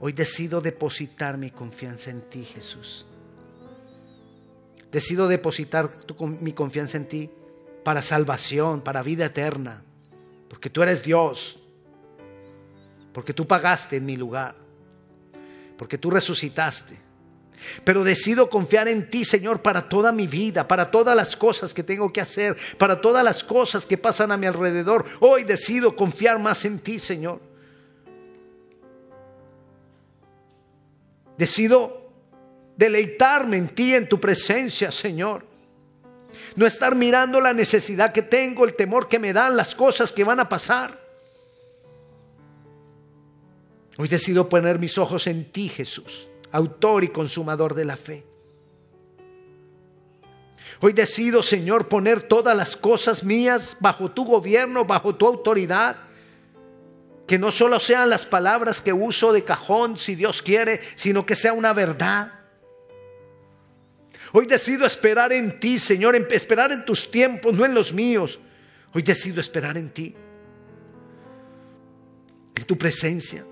Hoy 0.00 0.12
decido 0.12 0.60
depositar 0.60 1.36
mi 1.36 1.50
confianza 1.50 2.10
en 2.10 2.22
ti, 2.22 2.44
Jesús. 2.44 3.06
Decido 4.90 5.28
depositar 5.28 5.90
mi 6.40 6.52
confianza 6.52 6.96
en 6.96 7.06
ti 7.06 7.30
para 7.84 8.02
salvación, 8.02 8.80
para 8.80 9.02
vida 9.02 9.26
eterna, 9.26 9.82
porque 10.48 10.70
tú 10.70 10.82
eres 10.82 11.02
Dios, 11.02 11.58
porque 13.12 13.34
tú 13.34 13.46
pagaste 13.46 13.96
en 13.96 14.06
mi 14.06 14.16
lugar, 14.16 14.56
porque 15.76 15.98
tú 15.98 16.10
resucitaste. 16.10 17.09
Pero 17.84 18.04
decido 18.04 18.50
confiar 18.50 18.88
en 18.88 19.10
ti, 19.10 19.24
Señor, 19.24 19.62
para 19.62 19.88
toda 19.88 20.12
mi 20.12 20.26
vida, 20.26 20.66
para 20.66 20.90
todas 20.90 21.16
las 21.16 21.36
cosas 21.36 21.74
que 21.74 21.82
tengo 21.82 22.12
que 22.12 22.20
hacer, 22.20 22.56
para 22.78 23.00
todas 23.00 23.24
las 23.24 23.44
cosas 23.44 23.86
que 23.86 23.98
pasan 23.98 24.32
a 24.32 24.36
mi 24.36 24.46
alrededor. 24.46 25.04
Hoy 25.20 25.44
decido 25.44 25.96
confiar 25.96 26.38
más 26.38 26.64
en 26.64 26.78
ti, 26.78 26.98
Señor. 26.98 27.40
Decido 31.36 32.10
deleitarme 32.76 33.56
en 33.56 33.68
ti, 33.68 33.94
en 33.94 34.08
tu 34.08 34.20
presencia, 34.20 34.90
Señor. 34.90 35.44
No 36.56 36.66
estar 36.66 36.94
mirando 36.94 37.40
la 37.40 37.52
necesidad 37.52 38.12
que 38.12 38.22
tengo, 38.22 38.64
el 38.64 38.74
temor 38.74 39.08
que 39.08 39.18
me 39.18 39.32
dan, 39.32 39.56
las 39.56 39.74
cosas 39.74 40.12
que 40.12 40.24
van 40.24 40.40
a 40.40 40.48
pasar. 40.48 40.98
Hoy 43.96 44.08
decido 44.08 44.48
poner 44.48 44.78
mis 44.78 44.96
ojos 44.96 45.26
en 45.26 45.52
ti, 45.52 45.68
Jesús, 45.68 46.26
autor 46.52 47.04
y 47.04 47.08
consumador 47.08 47.74
de 47.74 47.84
la 47.84 47.96
fe. 47.96 48.26
Hoy 50.80 50.92
decido, 50.94 51.42
Señor, 51.42 51.88
poner 51.88 52.22
todas 52.22 52.56
las 52.56 52.76
cosas 52.76 53.22
mías 53.22 53.76
bajo 53.80 54.10
tu 54.10 54.24
gobierno, 54.24 54.84
bajo 54.86 55.14
tu 55.14 55.26
autoridad. 55.26 55.96
Que 57.26 57.38
no 57.38 57.50
solo 57.50 57.78
sean 57.78 58.08
las 58.08 58.24
palabras 58.24 58.80
que 58.80 58.92
uso 58.92 59.32
de 59.32 59.44
cajón, 59.44 59.98
si 59.98 60.14
Dios 60.14 60.42
quiere, 60.42 60.80
sino 60.96 61.26
que 61.26 61.36
sea 61.36 61.52
una 61.52 61.72
verdad. 61.72 62.32
Hoy 64.32 64.46
decido 64.46 64.86
esperar 64.86 65.32
en 65.32 65.60
ti, 65.60 65.78
Señor, 65.78 66.16
esperar 66.16 66.72
en 66.72 66.84
tus 66.84 67.10
tiempos, 67.10 67.54
no 67.54 67.64
en 67.64 67.74
los 67.74 67.92
míos. 67.92 68.38
Hoy 68.94 69.02
decido 69.02 69.40
esperar 69.40 69.76
en 69.76 69.90
ti, 69.90 70.14
en 72.54 72.64
tu 72.64 72.78
presencia. 72.78 73.44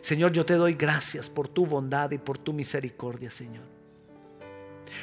Señor, 0.00 0.32
yo 0.32 0.46
te 0.46 0.54
doy 0.54 0.74
gracias 0.74 1.28
por 1.28 1.48
tu 1.48 1.66
bondad 1.66 2.10
y 2.10 2.18
por 2.18 2.38
tu 2.38 2.52
misericordia, 2.52 3.30
Señor. 3.30 3.64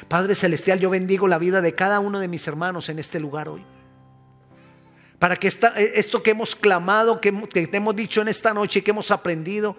Padre 0.08 0.34
Celestial, 0.34 0.78
yo 0.80 0.90
bendigo 0.90 1.28
la 1.28 1.38
vida 1.38 1.60
de 1.60 1.74
cada 1.74 2.00
uno 2.00 2.18
de 2.18 2.28
mis 2.28 2.46
hermanos 2.46 2.88
en 2.88 2.98
este 2.98 3.20
lugar 3.20 3.48
hoy. 3.48 3.64
Para 5.18 5.36
que 5.36 5.48
esto 5.48 6.22
que 6.22 6.30
hemos 6.30 6.54
clamado, 6.54 7.20
que 7.20 7.32
te 7.32 7.76
hemos 7.76 7.96
dicho 7.96 8.20
en 8.20 8.28
esta 8.28 8.54
noche, 8.54 8.82
que 8.84 8.90
hemos 8.90 9.10
aprendido, 9.10 9.76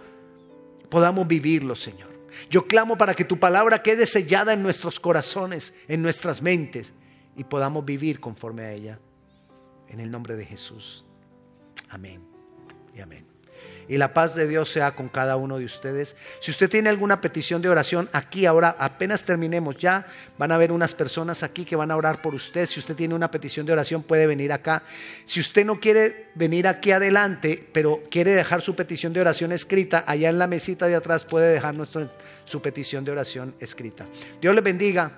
podamos 0.89 1.27
vivirlo, 1.27 1.75
Señor. 1.75 2.09
Yo 2.49 2.67
clamo 2.67 2.97
para 2.97 3.13
que 3.13 3.23
tu 3.23 3.39
palabra 3.39 3.81
quede 3.81 4.05
sellada 4.05 4.53
en 4.53 4.63
nuestros 4.63 4.99
corazones, 4.99 5.73
en 5.87 6.01
nuestras 6.01 6.41
mentes, 6.41 6.93
y 7.35 7.43
podamos 7.43 7.85
vivir 7.85 8.19
conforme 8.19 8.63
a 8.63 8.73
ella. 8.73 8.99
En 9.87 9.99
el 9.99 10.11
nombre 10.11 10.35
de 10.35 10.45
Jesús. 10.45 11.05
Amén 11.89 12.21
y 12.93 12.99
amén. 12.99 13.28
Y 13.89 13.97
la 13.97 14.13
paz 14.13 14.35
de 14.35 14.47
Dios 14.47 14.71
sea 14.71 14.95
con 14.95 15.09
cada 15.09 15.35
uno 15.35 15.57
de 15.57 15.65
ustedes. 15.65 16.15
Si 16.39 16.51
usted 16.51 16.69
tiene 16.69 16.89
alguna 16.89 17.19
petición 17.19 17.61
de 17.61 17.69
oración, 17.69 18.07
aquí 18.13 18.45
ahora 18.45 18.75
apenas 18.79 19.23
terminemos 19.23 19.77
ya, 19.77 20.05
van 20.37 20.51
a 20.51 20.55
haber 20.55 20.71
unas 20.71 20.93
personas 20.93 21.43
aquí 21.43 21.65
que 21.65 21.75
van 21.75 21.91
a 21.91 21.97
orar 21.97 22.21
por 22.21 22.35
usted. 22.35 22.69
Si 22.69 22.79
usted 22.79 22.95
tiene 22.95 23.15
una 23.15 23.31
petición 23.31 23.65
de 23.65 23.73
oración, 23.73 24.03
puede 24.03 24.27
venir 24.27 24.53
acá. 24.53 24.83
Si 25.25 25.39
usted 25.39 25.65
no 25.65 25.79
quiere 25.79 26.29
venir 26.35 26.67
aquí 26.67 26.91
adelante, 26.91 27.67
pero 27.73 28.03
quiere 28.09 28.31
dejar 28.31 28.61
su 28.61 28.75
petición 28.75 29.11
de 29.11 29.21
oración 29.21 29.51
escrita, 29.51 30.03
allá 30.07 30.29
en 30.29 30.37
la 30.37 30.47
mesita 30.47 30.87
de 30.87 30.95
atrás 30.95 31.25
puede 31.25 31.51
dejar 31.51 31.75
su 32.45 32.61
petición 32.61 33.03
de 33.03 33.11
oración 33.11 33.55
escrita. 33.59 34.05
Dios 34.39 34.53
le 34.53 34.61
bendiga. 34.61 35.11